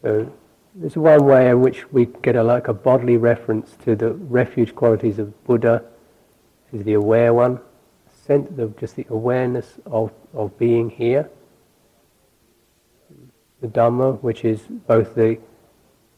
So 0.00 0.32
there's 0.80 0.96
one 0.96 1.26
way 1.26 1.50
in 1.50 1.60
which 1.60 1.92
we 1.92 2.06
get 2.06 2.36
a, 2.36 2.42
like 2.42 2.68
a 2.68 2.72
bodily 2.72 3.18
reference 3.18 3.76
to 3.84 3.94
the 3.94 4.12
refuge 4.14 4.74
qualities 4.74 5.18
of 5.18 5.44
Buddha, 5.44 5.84
is 6.72 6.84
the 6.84 6.94
aware 6.94 7.34
one, 7.34 7.60
sense 8.26 8.58
of 8.58 8.78
just 8.78 8.96
the 8.96 9.06
awareness 9.10 9.78
of, 9.84 10.10
of 10.32 10.58
being 10.58 10.88
here. 10.88 11.28
The 13.60 13.68
Dhamma, 13.68 14.22
which 14.22 14.42
is 14.42 14.60
both 14.86 15.14
the 15.14 15.38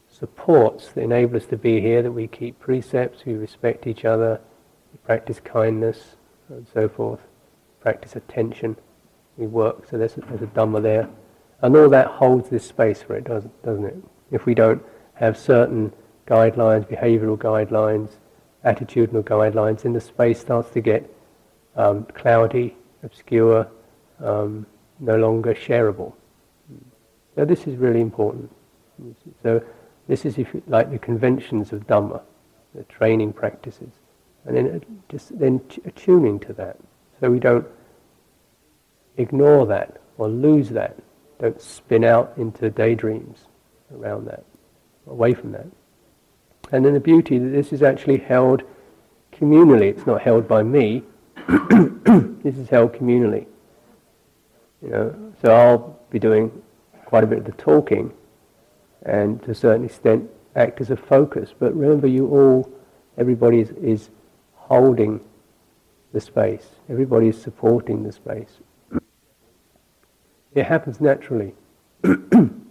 supports 0.09 0.89
that 0.93 1.01
enable 1.01 1.35
us 1.35 1.45
to 1.47 1.57
be 1.57 1.81
here, 1.81 2.01
that 2.01 2.13
we 2.13 2.27
keep 2.27 2.57
precepts, 2.61 3.25
we 3.25 3.33
respect 3.33 3.85
each 3.85 4.05
other, 4.05 4.39
we 4.93 4.97
practice 4.99 5.41
kindness, 5.43 6.15
and 6.47 6.65
so 6.73 6.87
forth, 6.87 7.19
practice 7.81 8.15
attention, 8.15 8.77
we 9.35 9.45
work, 9.45 9.89
so 9.89 9.97
there's 9.97 10.15
a, 10.15 10.21
there's 10.21 10.41
a 10.41 10.47
Dhamma 10.47 10.81
there. 10.81 11.09
And 11.61 11.75
all 11.75 11.89
that 11.89 12.07
holds 12.07 12.49
this 12.49 12.65
space 12.65 13.01
for 13.01 13.15
it, 13.15 13.25
doesn't, 13.25 13.63
doesn't 13.63 13.85
it? 13.85 13.97
If 14.33 14.45
we 14.45 14.55
don't 14.55 14.83
have 15.13 15.37
certain 15.37 15.93
guidelines, 16.27 16.85
behavioral 16.85 17.37
guidelines, 17.37 18.09
attitudinal 18.65 19.23
guidelines, 19.23 19.83
then 19.83 19.93
the 19.93 20.01
space 20.01 20.39
starts 20.39 20.71
to 20.71 20.81
get 20.81 21.09
um, 21.75 22.03
cloudy, 22.13 22.75
obscure, 23.03 23.69
um, 24.19 24.65
no 24.99 25.15
longer 25.15 25.53
shareable. 25.53 26.13
So 27.35 27.45
this 27.45 27.67
is 27.67 27.77
really 27.77 28.01
important. 28.01 28.51
So 29.43 29.63
this 30.07 30.25
is, 30.25 30.37
if 30.37 30.53
you 30.53 30.63
like, 30.67 30.89
the 30.91 30.99
conventions 30.99 31.71
of 31.71 31.85
Dhamma, 31.87 32.21
the 32.73 32.83
training 32.83 33.33
practices, 33.33 33.91
and 34.45 34.57
then 34.57 34.85
just 35.09 35.37
then 35.37 35.61
attuning 35.85 36.39
to 36.41 36.53
that, 36.53 36.77
so 37.19 37.29
we 37.29 37.39
don't 37.39 37.67
ignore 39.17 39.65
that 39.67 40.01
or 40.17 40.27
lose 40.27 40.69
that, 40.69 40.97
don't 41.39 41.61
spin 41.61 42.03
out 42.03 42.33
into 42.37 42.69
daydreams 42.69 43.45
around 43.91 44.25
that, 44.25 44.43
away 45.07 45.33
from 45.33 45.51
that. 45.51 45.67
And 46.71 46.85
then 46.85 46.93
the 46.93 46.99
beauty 46.99 47.37
that 47.37 47.49
this 47.49 47.73
is 47.73 47.83
actually 47.83 48.17
held 48.17 48.63
communally. 49.31 49.89
It's 49.89 50.05
not 50.05 50.21
held 50.21 50.47
by 50.47 50.63
me. 50.63 51.03
this 52.43 52.57
is 52.57 52.69
held 52.69 52.93
communally. 52.93 53.45
You 54.81 54.89
know, 54.89 55.33
so 55.41 55.51
I'll 55.51 55.99
be 56.09 56.19
doing 56.19 56.51
quite 57.05 57.23
a 57.23 57.27
bit 57.27 57.39
of 57.39 57.45
the 57.45 57.51
talking, 57.53 58.11
and 59.03 59.41
to 59.43 59.51
a 59.51 59.55
certain 59.55 59.85
extent 59.85 60.29
act 60.55 60.81
as 60.81 60.89
a 60.89 60.97
focus. 60.97 61.53
But 61.57 61.75
remember, 61.75 62.07
you 62.07 62.27
all, 62.27 62.71
everybody 63.17 63.59
is, 63.59 63.71
is 63.81 64.09
holding 64.53 65.19
the 66.11 66.21
space. 66.21 66.67
Everybody 66.89 67.27
is 67.27 67.41
supporting 67.41 68.03
the 68.03 68.11
space. 68.11 68.59
It 70.55 70.67
happens 70.67 71.01
naturally. 71.01 71.55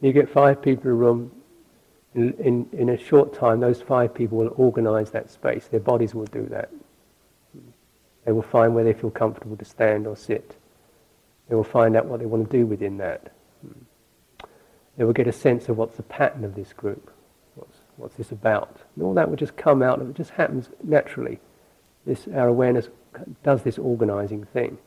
You 0.00 0.12
get 0.12 0.30
five 0.30 0.60
people 0.60 0.84
in 0.84 0.90
a 0.90 0.94
room, 0.94 1.30
in, 2.14 2.32
in, 2.34 2.68
in 2.72 2.88
a 2.90 2.98
short 2.98 3.34
time, 3.34 3.60
those 3.60 3.80
five 3.80 4.14
people 4.14 4.38
will 4.38 4.54
organize 4.56 5.10
that 5.12 5.30
space. 5.30 5.66
Their 5.66 5.80
bodies 5.80 6.14
will 6.14 6.26
do 6.26 6.46
that. 6.46 6.70
They 8.24 8.32
will 8.32 8.42
find 8.42 8.74
where 8.74 8.84
they 8.84 8.92
feel 8.92 9.10
comfortable 9.10 9.56
to 9.56 9.64
stand 9.64 10.06
or 10.06 10.16
sit. 10.16 10.56
They 11.48 11.54
will 11.54 11.64
find 11.64 11.96
out 11.96 12.06
what 12.06 12.20
they 12.20 12.26
want 12.26 12.50
to 12.50 12.56
do 12.56 12.66
within 12.66 12.98
that. 12.98 13.32
They 14.96 15.04
will 15.04 15.12
get 15.12 15.26
a 15.26 15.32
sense 15.32 15.68
of 15.68 15.76
what's 15.76 15.96
the 15.96 16.02
pattern 16.02 16.44
of 16.44 16.54
this 16.54 16.72
group. 16.72 17.10
What's, 17.54 17.76
what's 17.96 18.14
this 18.16 18.30
about? 18.32 18.78
And 18.94 19.04
all 19.04 19.14
that 19.14 19.28
will 19.28 19.36
just 19.36 19.56
come 19.56 19.82
out. 19.82 20.00
It 20.00 20.14
just 20.14 20.30
happens 20.30 20.68
naturally. 20.82 21.40
This, 22.06 22.26
our 22.34 22.48
awareness 22.48 22.88
does 23.42 23.62
this 23.62 23.78
organizing 23.78 24.44
thing. 24.46 24.78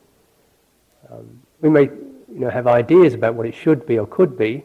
Um, 1.10 1.40
we 1.60 1.68
may 1.68 1.82
you 1.82 2.40
know, 2.40 2.50
have 2.50 2.66
ideas 2.66 3.14
about 3.14 3.34
what 3.34 3.46
it 3.46 3.54
should 3.54 3.86
be 3.86 3.98
or 3.98 4.06
could 4.06 4.36
be, 4.36 4.64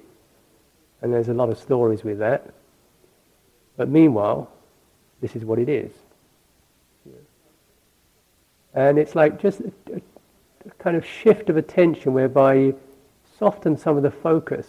and 1.03 1.13
there's 1.13 1.27
a 1.27 1.33
lot 1.33 1.49
of 1.49 1.59
stories 1.59 2.03
with 2.03 2.17
that. 2.19 2.51
But 3.75 3.89
meanwhile, 3.89 4.49
this 5.19 5.35
is 5.35 5.43
what 5.43 5.59
it 5.59 5.67
is. 5.67 5.91
And 8.73 8.97
it's 8.97 9.13
like 9.13 9.39
just 9.39 9.59
a, 9.59 9.71
a, 9.93 10.01
kind 10.79 10.95
of 10.95 11.05
shift 11.05 11.49
of 11.49 11.57
attention 11.57 12.13
whereby 12.13 12.53
you 12.55 12.79
soften 13.37 13.77
some 13.77 13.97
of 13.97 14.03
the 14.03 14.09
focus. 14.09 14.65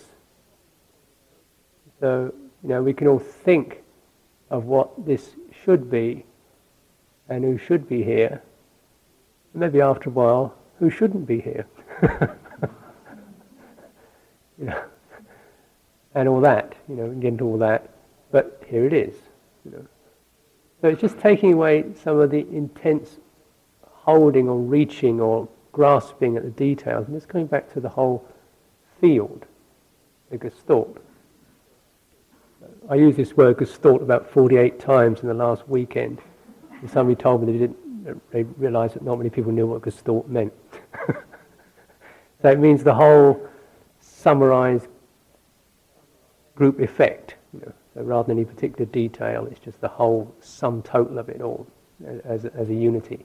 So, 2.00 2.34
you 2.62 2.68
know, 2.68 2.82
we 2.82 2.92
can 2.92 3.06
all 3.06 3.20
think 3.20 3.82
of 4.50 4.64
what 4.66 5.06
this 5.06 5.30
should 5.64 5.88
be 5.88 6.24
and 7.28 7.44
who 7.44 7.56
should 7.56 7.88
be 7.88 8.02
here. 8.02 8.42
Maybe 9.54 9.80
after 9.80 10.10
a 10.10 10.12
while, 10.12 10.54
who 10.80 10.90
shouldn't 10.90 11.26
be 11.26 11.40
here. 11.40 11.66
you 14.58 14.66
know 14.66 14.84
and 16.14 16.28
all 16.28 16.40
that, 16.40 16.74
you 16.88 16.94
know, 16.94 17.08
get 17.10 17.28
into 17.28 17.44
all 17.44 17.58
that. 17.58 17.90
But 18.30 18.62
here 18.68 18.84
it 18.84 18.92
is, 18.92 19.14
you 19.64 19.72
know. 19.72 19.86
So 20.80 20.88
it's 20.88 21.00
just 21.00 21.18
taking 21.18 21.52
away 21.54 21.84
some 22.02 22.18
of 22.18 22.30
the 22.30 22.40
intense 22.50 23.18
holding 23.82 24.48
or 24.48 24.58
reaching 24.58 25.20
or 25.20 25.48
grasping 25.72 26.36
at 26.36 26.44
the 26.44 26.50
details. 26.50 27.06
And 27.06 27.16
just 27.16 27.28
going 27.28 27.46
back 27.46 27.72
to 27.72 27.80
the 27.80 27.88
whole 27.88 28.26
field, 29.00 29.46
the 30.30 30.38
Gestalt. 30.38 30.98
I 32.88 32.96
used 32.96 33.16
this 33.16 33.36
word 33.36 33.58
Gestalt 33.58 34.02
about 34.02 34.30
48 34.30 34.78
times 34.78 35.20
in 35.20 35.28
the 35.28 35.34
last 35.34 35.66
weekend. 35.68 36.20
And 36.80 36.90
somebody 36.90 37.20
told 37.20 37.42
me 37.42 37.52
they 37.52 37.58
didn't 37.58 37.78
they 38.30 38.42
realized 38.42 38.94
that 38.94 39.02
not 39.02 39.16
many 39.16 39.30
people 39.30 39.52
knew 39.52 39.66
what 39.66 39.82
Gestalt 39.82 40.28
meant. 40.28 40.52
so 42.42 42.50
it 42.50 42.58
means 42.58 42.84
the 42.84 42.94
whole 42.94 43.48
summarized 44.00 44.88
group 46.54 46.80
effect. 46.80 47.34
You 47.52 47.60
know. 47.60 47.72
So 47.94 48.02
rather 48.02 48.28
than 48.28 48.38
any 48.38 48.44
particular 48.44 48.86
detail, 48.86 49.46
it's 49.50 49.60
just 49.60 49.80
the 49.80 49.88
whole 49.88 50.34
sum 50.40 50.82
total 50.82 51.18
of 51.18 51.28
it 51.28 51.40
all 51.40 51.66
as, 52.24 52.44
as 52.44 52.68
a 52.68 52.74
unity. 52.74 53.24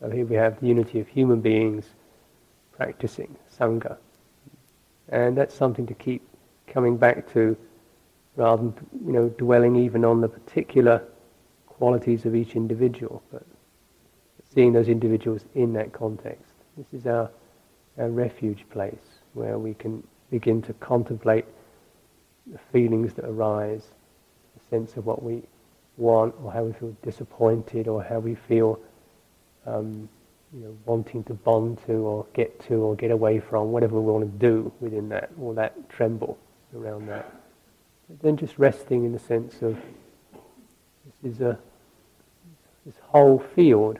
So 0.00 0.08
here 0.10 0.24
we 0.24 0.36
have 0.36 0.60
the 0.60 0.66
unity 0.68 1.00
of 1.00 1.08
human 1.08 1.40
beings 1.40 1.84
practicing 2.72 3.36
Sangha. 3.58 3.96
And 5.08 5.36
that's 5.36 5.54
something 5.54 5.86
to 5.86 5.94
keep 5.94 6.22
coming 6.68 6.96
back 6.96 7.32
to 7.32 7.56
rather 8.36 8.62
than 8.62 8.74
you 9.04 9.12
know, 9.12 9.28
dwelling 9.30 9.74
even 9.74 10.04
on 10.04 10.20
the 10.20 10.28
particular 10.28 11.02
qualities 11.66 12.24
of 12.24 12.36
each 12.36 12.54
individual, 12.54 13.22
but 13.32 13.44
seeing 14.54 14.72
those 14.72 14.88
individuals 14.88 15.44
in 15.54 15.72
that 15.72 15.92
context. 15.92 16.52
This 16.76 16.86
is 16.92 17.06
our, 17.06 17.30
our 17.98 18.10
refuge 18.10 18.64
place 18.70 18.94
where 19.34 19.58
we 19.58 19.74
can 19.74 20.06
begin 20.30 20.62
to 20.62 20.72
contemplate 20.74 21.44
the 22.52 22.58
feelings 22.72 23.14
that 23.14 23.24
arise, 23.24 23.84
the 24.54 24.76
sense 24.76 24.96
of 24.96 25.06
what 25.06 25.22
we 25.22 25.42
want 25.96 26.34
or 26.42 26.52
how 26.52 26.64
we 26.64 26.72
feel 26.72 26.96
disappointed 27.02 27.88
or 27.88 28.02
how 28.02 28.18
we 28.18 28.34
feel 28.34 28.78
um, 29.66 30.08
you 30.52 30.60
know, 30.60 30.76
wanting 30.86 31.22
to 31.24 31.34
bond 31.34 31.78
to 31.86 31.92
or 31.92 32.26
get 32.32 32.58
to 32.66 32.74
or 32.76 32.96
get 32.96 33.10
away 33.10 33.38
from, 33.38 33.70
whatever 33.70 34.00
we 34.00 34.10
want 34.10 34.24
to 34.24 34.38
do 34.38 34.72
within 34.80 35.08
that, 35.10 35.30
or 35.40 35.54
that 35.54 35.88
tremble 35.90 36.38
around 36.74 37.06
that. 37.08 37.30
But 38.08 38.20
then 38.22 38.36
just 38.36 38.58
resting 38.58 39.04
in 39.04 39.12
the 39.12 39.18
sense 39.18 39.60
of 39.60 39.76
this 41.22 41.34
is 41.34 41.40
a 41.40 41.58
this 42.86 42.96
whole 43.02 43.38
field. 43.54 43.98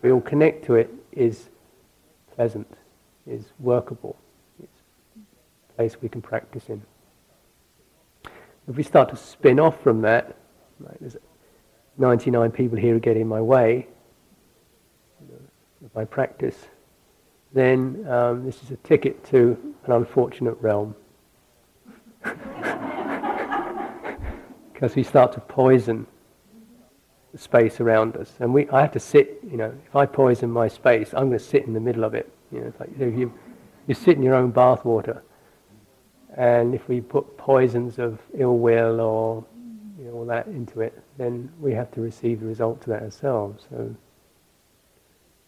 We 0.00 0.12
all 0.12 0.22
connect 0.22 0.64
to 0.66 0.76
it 0.76 0.90
is 1.12 1.50
pleasant, 2.34 2.72
is 3.26 3.44
workable, 3.58 4.16
place 5.76 5.96
we 6.00 6.08
can 6.08 6.22
practice 6.22 6.68
in. 6.68 6.82
If 8.68 8.76
we 8.76 8.82
start 8.82 9.10
to 9.10 9.16
spin 9.16 9.60
off 9.60 9.82
from 9.82 10.02
that, 10.02 10.36
right, 10.80 10.96
there's 11.00 11.16
99 11.98 12.50
people 12.50 12.78
here 12.78 12.94
who 12.94 13.00
get 13.00 13.16
in 13.16 13.28
my 13.28 13.40
way 13.40 13.88
my 15.94 16.04
practice, 16.04 16.56
then 17.52 18.04
um, 18.08 18.44
this 18.44 18.62
is 18.62 18.70
a 18.70 18.76
ticket 18.76 19.24
to 19.26 19.74
an 19.86 19.92
unfortunate 19.92 20.56
realm. 20.60 20.94
Because 24.72 24.96
we 24.96 25.04
start 25.04 25.32
to 25.34 25.40
poison 25.40 26.04
the 27.30 27.38
space 27.38 27.80
around 27.80 28.16
us. 28.16 28.32
And 28.40 28.52
we, 28.52 28.68
I 28.70 28.80
have 28.80 28.90
to 28.92 28.98
sit, 28.98 29.38
you 29.48 29.56
know, 29.56 29.72
if 29.86 29.94
I 29.94 30.04
poison 30.04 30.50
my 30.50 30.66
space, 30.66 31.14
I'm 31.14 31.28
going 31.28 31.38
to 31.38 31.44
sit 31.44 31.64
in 31.64 31.74
the 31.74 31.80
middle 31.80 32.02
of 32.02 32.12
it. 32.12 32.28
You 32.50 32.60
know, 32.60 32.66
it's 32.66 32.80
like 32.80 32.90
you, 32.98 33.32
you 33.86 33.94
sit 33.94 34.16
in 34.16 34.22
your 34.24 34.34
own 34.34 34.52
bathwater. 34.52 35.20
And 36.36 36.74
if 36.74 36.88
we 36.88 37.00
put 37.00 37.36
poisons 37.36 37.98
of 37.98 38.18
ill 38.36 38.58
will 38.58 39.00
or 39.00 39.44
you 39.98 40.06
know, 40.06 40.12
all 40.12 40.24
that 40.26 40.46
into 40.48 40.80
it, 40.80 41.00
then 41.16 41.50
we 41.60 41.72
have 41.72 41.90
to 41.92 42.00
receive 42.00 42.40
the 42.40 42.46
result 42.46 42.82
to 42.82 42.90
that 42.90 43.02
ourselves. 43.02 43.64
So 43.70 43.94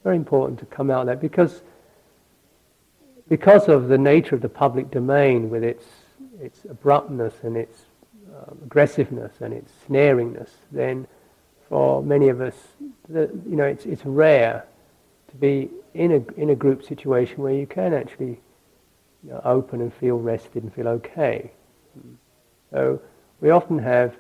very 0.05 0.17
important 0.17 0.61
to 0.61 0.67
come 0.67 0.91
out 0.91 1.01
of 1.01 1.07
that 1.07 1.21
because 1.21 1.63
because 3.29 3.69
of 3.69 3.89
the 3.89 3.99
nature 3.99 4.37
of 4.37 4.41
the 4.41 4.49
public 4.49 4.91
domain 4.93 5.51
with 5.51 5.65
its 5.65 5.85
its 6.41 6.65
abruptness 6.65 7.35
and 7.43 7.57
its 7.57 7.87
um, 8.37 8.59
aggressiveness 8.65 9.33
and 9.41 9.53
its 9.53 9.73
snaringness, 9.89 10.51
then 10.71 11.07
for 11.69 12.03
many 12.03 12.29
of 12.29 12.41
us, 12.41 12.55
the, 13.09 13.23
you 13.49 13.57
know, 13.57 13.65
it's 13.65 13.87
it's 13.87 14.05
rare 14.05 14.65
to 15.31 15.37
be 15.37 15.71
in 15.95 16.13
a 16.13 16.41
in 16.41 16.51
a 16.51 16.55
group 16.55 16.85
situation 16.85 17.43
where 17.43 17.55
you 17.55 17.67
can 17.67 17.93
actually 17.93 18.39
you 19.27 19.33
know, 19.33 19.41
open 19.45 19.81
and 19.81 19.93
feel 19.93 20.19
rested 20.19 20.63
and 20.63 20.73
feel 20.73 20.87
okay. 20.89 21.51
So 22.71 23.01
we 23.41 23.51
often 23.51 23.79
have 23.79 24.17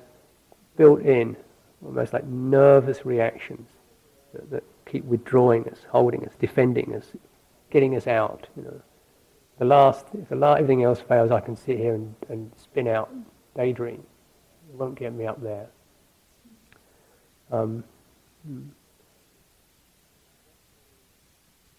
built 0.76 1.00
in 1.00 1.36
almost 1.84 2.12
like 2.12 2.24
nervous 2.24 3.06
reactions 3.06 3.68
that, 4.32 4.50
that 4.50 4.64
keep 4.84 5.04
withdrawing 5.04 5.68
us, 5.68 5.78
holding 5.90 6.26
us, 6.26 6.32
defending 6.40 6.94
us, 6.94 7.12
getting 7.70 7.96
us 7.96 8.06
out. 8.06 8.48
You 8.56 8.64
know, 8.64 8.82
the 9.58 9.64
last, 9.64 10.06
if 10.20 10.28
the 10.28 10.36
last, 10.36 10.60
everything 10.60 10.82
else 10.82 11.00
fails, 11.00 11.30
I 11.30 11.40
can 11.40 11.56
sit 11.56 11.78
here 11.78 11.94
and, 11.94 12.14
and 12.28 12.50
spin 12.56 12.88
out, 12.88 13.12
daydream. 13.54 14.02
It 14.70 14.76
won't 14.76 14.98
get 14.98 15.12
me 15.12 15.26
up 15.26 15.40
there. 15.40 15.68
Um, 17.52 17.84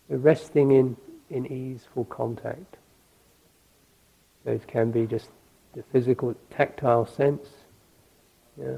resting 0.09 0.71
in, 0.71 0.95
in 1.29 1.51
easeful 1.51 2.05
contact. 2.05 2.77
Those 4.47 4.61
can 4.65 4.91
be 4.91 5.05
just 5.05 5.29
the 5.75 5.83
physical, 5.91 6.33
tactile 6.49 7.05
sense, 7.05 7.49
yeah, 8.57 8.77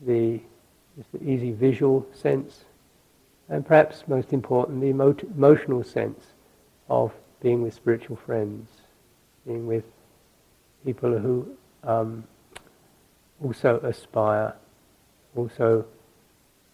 the, 0.00 0.40
the 1.12 1.28
easy 1.28 1.50
visual 1.50 2.06
sense, 2.12 2.66
and 3.48 3.66
perhaps 3.66 4.04
most 4.06 4.32
important, 4.32 4.80
the 4.80 4.86
emo- 4.86 5.16
emotional 5.34 5.82
sense 5.82 6.24
of 6.88 7.10
being 7.42 7.62
with 7.62 7.74
spiritual 7.74 8.14
friends, 8.14 8.70
being 9.44 9.66
with 9.66 9.82
people 10.84 11.18
who 11.18 11.48
um, 11.82 12.22
also 13.42 13.80
aspire, 13.80 14.54
also 15.34 15.84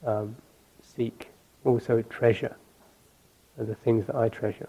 um, 0.04 0.36
seek, 0.82 1.30
also 1.64 2.02
treasure, 2.02 2.56
are 3.58 3.64
the 3.64 3.74
things 3.74 4.06
that 4.06 4.16
I 4.16 4.28
treasure. 4.28 4.68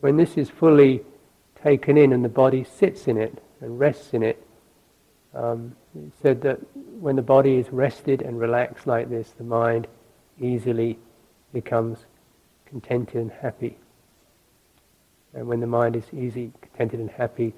When 0.00 0.16
this 0.16 0.36
is 0.36 0.48
fully 0.48 1.02
taken 1.62 1.96
in 1.96 2.12
and 2.12 2.24
the 2.24 2.28
body 2.28 2.64
sits 2.64 3.06
in 3.06 3.16
it 3.16 3.42
and 3.60 3.78
rests 3.78 4.14
in 4.14 4.22
it, 4.22 4.42
um, 5.34 5.76
it 5.94 6.12
said 6.22 6.42
that 6.42 6.58
when 6.74 7.16
the 7.16 7.22
body 7.22 7.56
is 7.56 7.70
rested 7.70 8.22
and 8.22 8.38
relaxed 8.40 8.86
like 8.86 9.10
this, 9.10 9.30
the 9.32 9.44
mind 9.44 9.86
easily 10.40 10.98
becomes 11.52 11.98
contented 12.66 13.16
and 13.16 13.30
happy. 13.30 13.78
And 15.34 15.46
when 15.46 15.60
the 15.60 15.66
mind 15.66 15.96
is 15.96 16.04
easy, 16.12 16.52
contented 16.60 17.00
and 17.00 17.10
happy, 17.10 17.52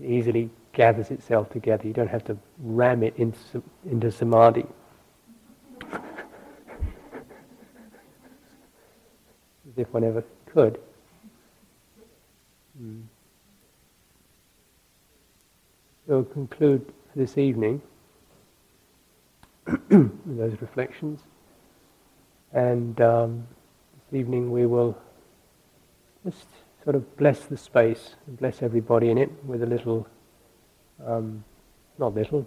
it 0.00 0.10
easily 0.10 0.50
gathers 0.72 1.10
itself 1.10 1.50
together. 1.50 1.86
You 1.86 1.94
don't 1.94 2.08
have 2.08 2.24
to 2.24 2.36
ram 2.58 3.02
it 3.02 3.14
into, 3.16 3.62
into 3.88 4.10
samadhi. 4.10 4.66
As 5.92 6.00
if 9.76 9.88
one 9.92 10.04
ever 10.04 10.24
could. 10.46 10.78
Mm. 12.82 13.02
We'll 16.06 16.24
conclude 16.24 16.92
this 17.14 17.38
evening 17.38 17.80
with 19.66 20.36
those 20.38 20.60
reflections. 20.60 21.20
And 22.52 23.00
um, 23.00 23.46
this 24.10 24.18
evening 24.20 24.50
we 24.50 24.66
will 24.66 24.98
just 26.24 26.48
sort 26.82 26.96
of 26.96 27.16
bless 27.16 27.44
the 27.44 27.56
space 27.56 28.16
and 28.26 28.36
bless 28.36 28.60
everybody 28.60 29.10
in 29.10 29.18
it 29.18 29.30
with 29.44 29.62
a 29.62 29.66
little, 29.66 30.06
um, 31.06 31.44
not 31.98 32.14
little, 32.14 32.46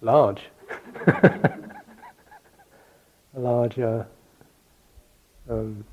large, 0.00 0.42
a 1.06 1.60
large, 3.34 3.78
uh, 3.78 4.02
um, 5.48 5.84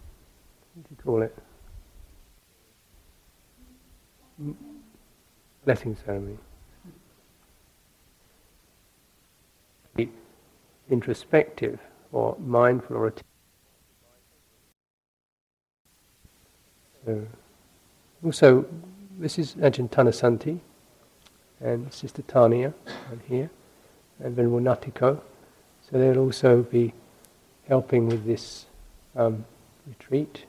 what 0.74 0.90
do 0.90 0.90
you 0.90 1.04
call 1.04 1.22
it? 1.22 1.38
Blessing 5.66 5.96
ceremony. 6.06 6.38
Introspective 10.90 11.80
or 12.12 12.36
mindful 12.40 12.98
or 12.98 13.08
attentive. 13.08 13.24
So, 17.06 17.28
also, 18.24 18.66
this 19.20 19.40
is 19.40 19.56
Ajahn 19.56 19.90
Thanasanti 19.90 20.60
and 21.60 21.92
Sister 21.94 22.22
Tania 22.22 22.74
and 23.12 23.22
here 23.28 23.50
and 24.20 24.36
Venerable 24.36 24.60
Natthiko. 24.60 25.20
So 25.82 25.98
they'll 25.98 26.20
also 26.20 26.64
be 26.64 26.94
helping 27.68 28.08
with 28.08 28.26
this 28.26 28.66
um, 29.16 29.46
retreat. 29.88 30.46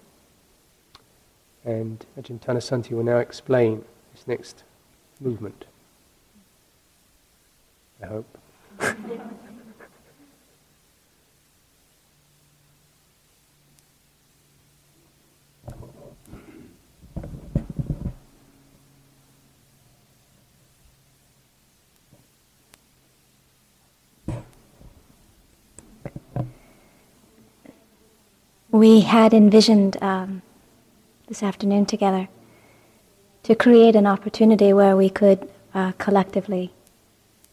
And 1.64 2.04
Ajahn 2.18 2.40
Thanasanti 2.40 2.90
will 2.90 3.04
now 3.04 3.18
explain 3.18 3.84
this 4.12 4.26
next 4.26 4.64
movement. 5.20 5.64
I 8.02 8.06
hope. 8.06 8.38
we 28.74 29.02
had 29.02 29.32
envisioned 29.32 29.96
um, 30.02 30.42
this 31.34 31.42
afternoon 31.42 31.84
together 31.84 32.28
to 33.42 33.56
create 33.56 33.96
an 33.96 34.06
opportunity 34.06 34.72
where 34.72 34.96
we 34.96 35.10
could 35.10 35.50
uh, 35.74 35.90
collectively 35.98 36.72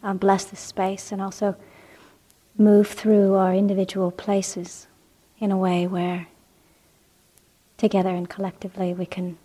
um, 0.04 0.18
bless 0.18 0.46
this 0.46 0.60
space 0.60 1.12
and 1.12 1.20
also 1.20 1.56
move 2.56 2.90
through 2.90 3.34
our 3.34 3.56
individual 3.56 4.12
places 4.12 4.86
in 5.40 5.50
a 5.50 5.58
way 5.58 5.88
where 5.88 6.28
together 7.78 8.12
and 8.12 8.30
collectively 8.30 8.94
we 8.94 9.08
can 9.08 9.36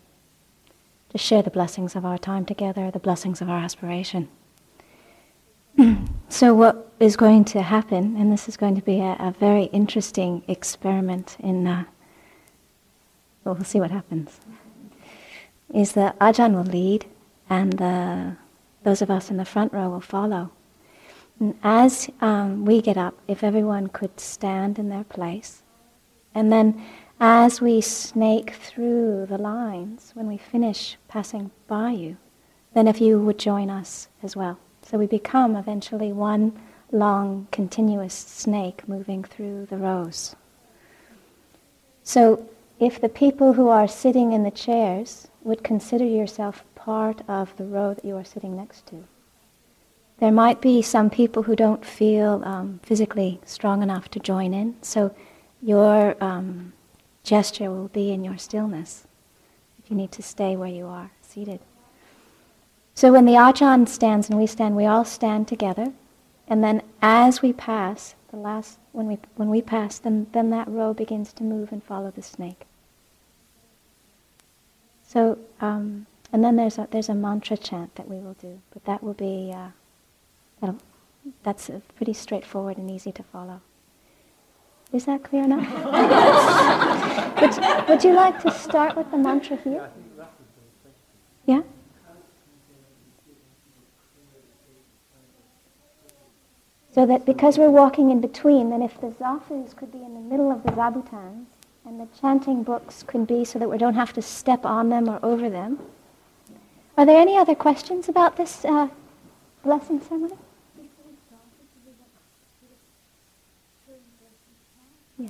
just 1.11 1.25
share 1.25 1.41
the 1.41 1.49
blessings 1.49 1.97
of 1.97 2.05
our 2.05 2.19
time 2.19 2.45
together, 2.45 2.91
the 2.91 2.99
blessings 2.99 3.41
of 3.41 3.49
our 3.49 3.61
aspiration. 3.61 4.29
so, 6.29 6.53
what 6.53 6.93
is 7.01 7.17
going 7.17 7.43
to 7.47 7.63
happen, 7.63 8.19
and 8.19 8.31
this 8.31 8.51
is 8.51 8.59
going 8.59 8.75
to 8.75 8.83
be 8.83 9.01
a, 9.01 9.17
a 9.19 9.35
very 9.41 9.65
interesting 9.73 10.43
experiment 10.47 11.39
in, 11.41 11.67
uh, 11.67 11.85
well, 13.47 13.55
we'll 13.55 13.65
see 13.65 13.79
what 13.79 13.93
happens, 13.93 14.41
is 15.73 15.93
that 15.93 16.19
Ajahn 16.19 16.55
will 16.55 16.65
lead 16.65 17.07
and 17.49 17.75
the, 17.75 18.37
those 18.83 19.01
of 19.03 19.11
us 19.11 19.31
in 19.31 19.37
the 19.37 19.45
front 19.45 19.73
row 19.73 19.89
will 19.89 20.01
follow. 20.01 20.51
And 21.39 21.55
as 21.63 22.11
um, 22.21 22.65
we 22.65 22.83
get 22.83 22.97
up, 22.97 23.15
if 23.29 23.45
everyone 23.45 23.87
could 23.87 24.19
stand 24.19 24.81
in 24.81 24.89
their 24.89 25.05
place, 25.05 25.63
and 26.35 26.51
then 26.51 26.83
as 27.21 27.61
we 27.61 27.81
snake 27.81 28.55
through 28.55 29.27
the 29.27 29.39
lines, 29.39 30.11
when 30.15 30.27
we 30.27 30.39
finish 30.39 30.97
passing 31.07 31.53
by 31.69 31.93
you, 31.93 32.17
then 32.75 32.89
if 32.89 33.01
you 33.01 33.21
would 33.21 33.39
join 33.39 33.71
us 33.71 34.09
as 34.25 34.35
well. 34.35 34.59
So 34.83 34.99
we 34.99 35.07
become 35.07 35.55
eventually 35.55 36.13
one 36.13 36.53
long, 36.91 37.47
continuous 37.53 38.15
snake 38.15 38.89
moving 38.89 39.23
through 39.23 39.67
the 39.67 39.77
rows. 39.77 40.35
So 42.03 42.49
if 42.79 43.01
the 43.01 43.09
people 43.09 43.55
who 43.55 43.69
are 43.69 43.89
sitting 43.89 44.33
in 44.33 44.43
the 44.43 44.51
chairs 44.51 45.29
would 45.43 45.65
consider 45.65 46.05
yourself 46.05 46.65
part 46.75 47.23
of 47.29 47.57
the 47.57 47.65
row 47.65 47.95
that 47.95 48.05
you 48.05 48.17
are 48.17 48.25
sitting 48.25 48.57
next 48.57 48.87
to. 48.87 49.05
There 50.19 50.33
might 50.33 50.61
be 50.61 50.83
some 50.83 51.11
people 51.11 51.45
who 51.45 51.55
don't 51.55 51.85
feel 51.85 52.43
um, 52.45 52.81
physically 52.83 53.41
strong 53.45 53.83
enough 53.83 54.11
to 54.11 54.19
join 54.19 54.55
in, 54.55 54.77
so 54.83 55.15
your 55.63 56.17
um, 56.23 56.73
gesture 57.23 57.71
will 57.71 57.89
be 57.89 58.11
in 58.13 58.25
your 58.25 58.39
stillness 58.39 59.07
if 59.79 59.91
you 59.91 59.97
need 59.97 60.13
to 60.13 60.23
stay 60.23 60.57
where 60.57 60.69
you 60.69 60.87
are 60.87 61.13
seated. 61.23 61.61
So 62.95 63.13
when 63.13 63.25
the 63.27 63.35
Ajahn 63.35 63.87
stands 63.87 64.29
and 64.29 64.39
we 64.39 64.47
stand, 64.47 64.75
we 64.75 64.87
all 64.87 65.05
stand 65.05 65.47
together. 65.47 65.93
And 66.49 66.65
then 66.65 66.83
as 67.01 67.43
we 67.43 67.53
pass, 67.53 68.16
the 68.37 68.43
last 68.43 68.79
when 68.93 69.07
we 69.07 69.19
when 69.37 69.49
we 69.49 69.63
pass, 69.63 69.99
then, 69.99 70.27
then 70.33 70.51
that 70.51 70.69
row 70.69 70.93
begins 70.93 71.33
to 71.33 71.43
move 71.43 71.73
and 71.73 71.83
follow 71.83 72.11
the 72.11 72.23
snake. 72.23 72.67
So 75.07 75.39
um, 75.61 76.07
and 76.33 76.45
then 76.45 76.57
there's 76.57 76.77
a 76.77 76.87
there's 76.91 77.09
a 77.09 77.15
mantra 77.15 77.57
chant 77.57 77.95
that 77.95 78.09
we 78.09 78.17
will 78.17 78.35
do, 78.35 78.61
but 78.73 78.85
that 78.85 79.03
will 79.03 79.15
be 79.15 79.55
uh, 79.55 80.73
that's 81.43 81.71
pretty 81.97 82.13
straightforward 82.13 82.77
and 82.77 82.91
easy 82.91 83.13
to 83.13 83.23
follow. 83.23 83.63
Is 84.93 85.07
that 85.07 85.25
clear 85.25 85.45
enough? 85.45 85.67
would, 87.41 87.89
would 87.89 88.05
you 88.05 88.13
like 88.13 88.41
to 88.43 88.51
start 88.51 88.97
with 88.97 89.11
the 89.11 89.17
mantra 89.17 89.57
here? 89.57 89.91
Yeah. 91.47 91.63
So 96.97 97.05
that 97.05 97.27
because 97.27 97.59
we're 97.59 97.69
walking 97.69 98.11
in 98.11 98.23
between, 98.23 98.71
then 98.71 98.81
if 98.81 98.99
the 99.03 99.09
zafus 99.09 99.77
could 99.77 99.93
be 99.93 99.99
in 99.99 100.15
the 100.15 100.21
middle 100.21 100.51
of 100.51 100.63
the 100.63 100.71
zabutons, 100.71 101.45
and 101.85 102.01
the 102.01 102.09
chanting 102.19 102.63
books 102.63 103.03
could 103.03 103.27
be 103.27 103.45
so 103.45 103.59
that 103.59 103.69
we 103.69 103.77
don't 103.77 103.93
have 103.93 104.15
to 104.15 104.23
step 104.23 104.65
on 104.65 104.89
them 104.89 105.07
or 105.07 105.21
over 105.23 105.51
them. 105.51 105.79
Are 106.97 107.05
there 107.05 107.21
any 107.21 107.37
other 107.37 107.55
questions 107.55 108.09
about 108.09 108.39
this 108.39 108.65
uh, 108.65 108.89
blessing 109.63 110.01
ceremony? 110.01 110.37
Yeah. 115.19 115.29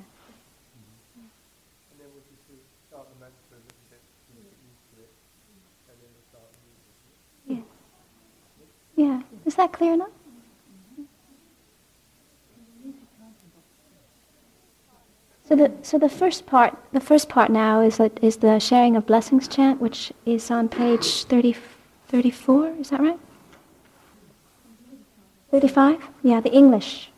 Yeah. 7.48 7.56
Yeah. 8.94 9.22
Is 9.44 9.56
that 9.56 9.72
clear 9.72 9.94
enough? 9.94 10.15
So 15.48 15.54
the 15.54 15.70
so 15.82 15.98
the 15.98 16.08
first 16.08 16.46
part 16.46 16.76
the 16.92 17.00
first 17.00 17.28
part 17.28 17.50
now 17.50 17.80
is 17.80 18.00
is 18.20 18.36
the 18.38 18.58
sharing 18.58 18.96
of 18.96 19.06
blessings 19.06 19.46
chant, 19.46 19.80
which 19.80 20.12
is 20.24 20.50
on 20.50 20.68
page 20.68 21.24
30, 21.24 21.54
34, 22.08 22.68
Is 22.80 22.90
that 22.90 23.00
right? 23.00 23.18
Thirty 25.50 25.68
five. 25.68 26.02
Yeah, 26.22 26.40
the 26.40 26.52
English. 26.52 27.10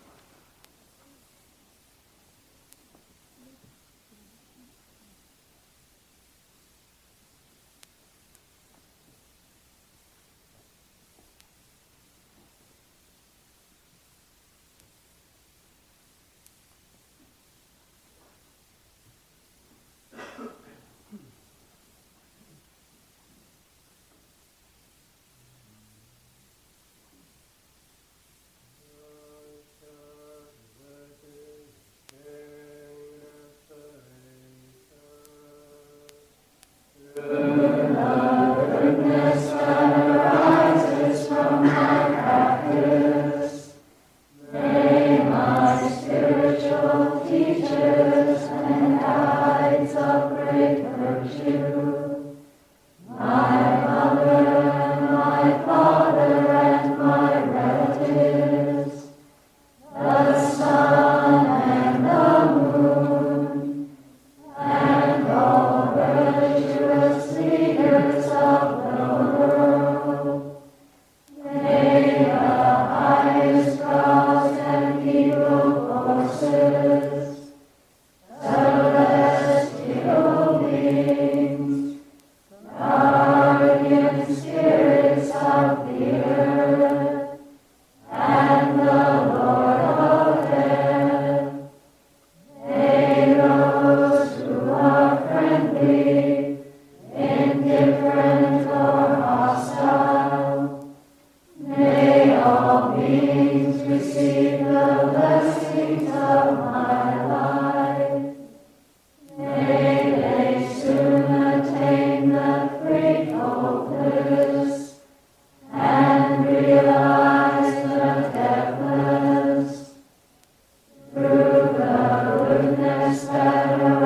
shadow. 123.39 123.98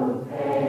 Amen. 0.00 0.59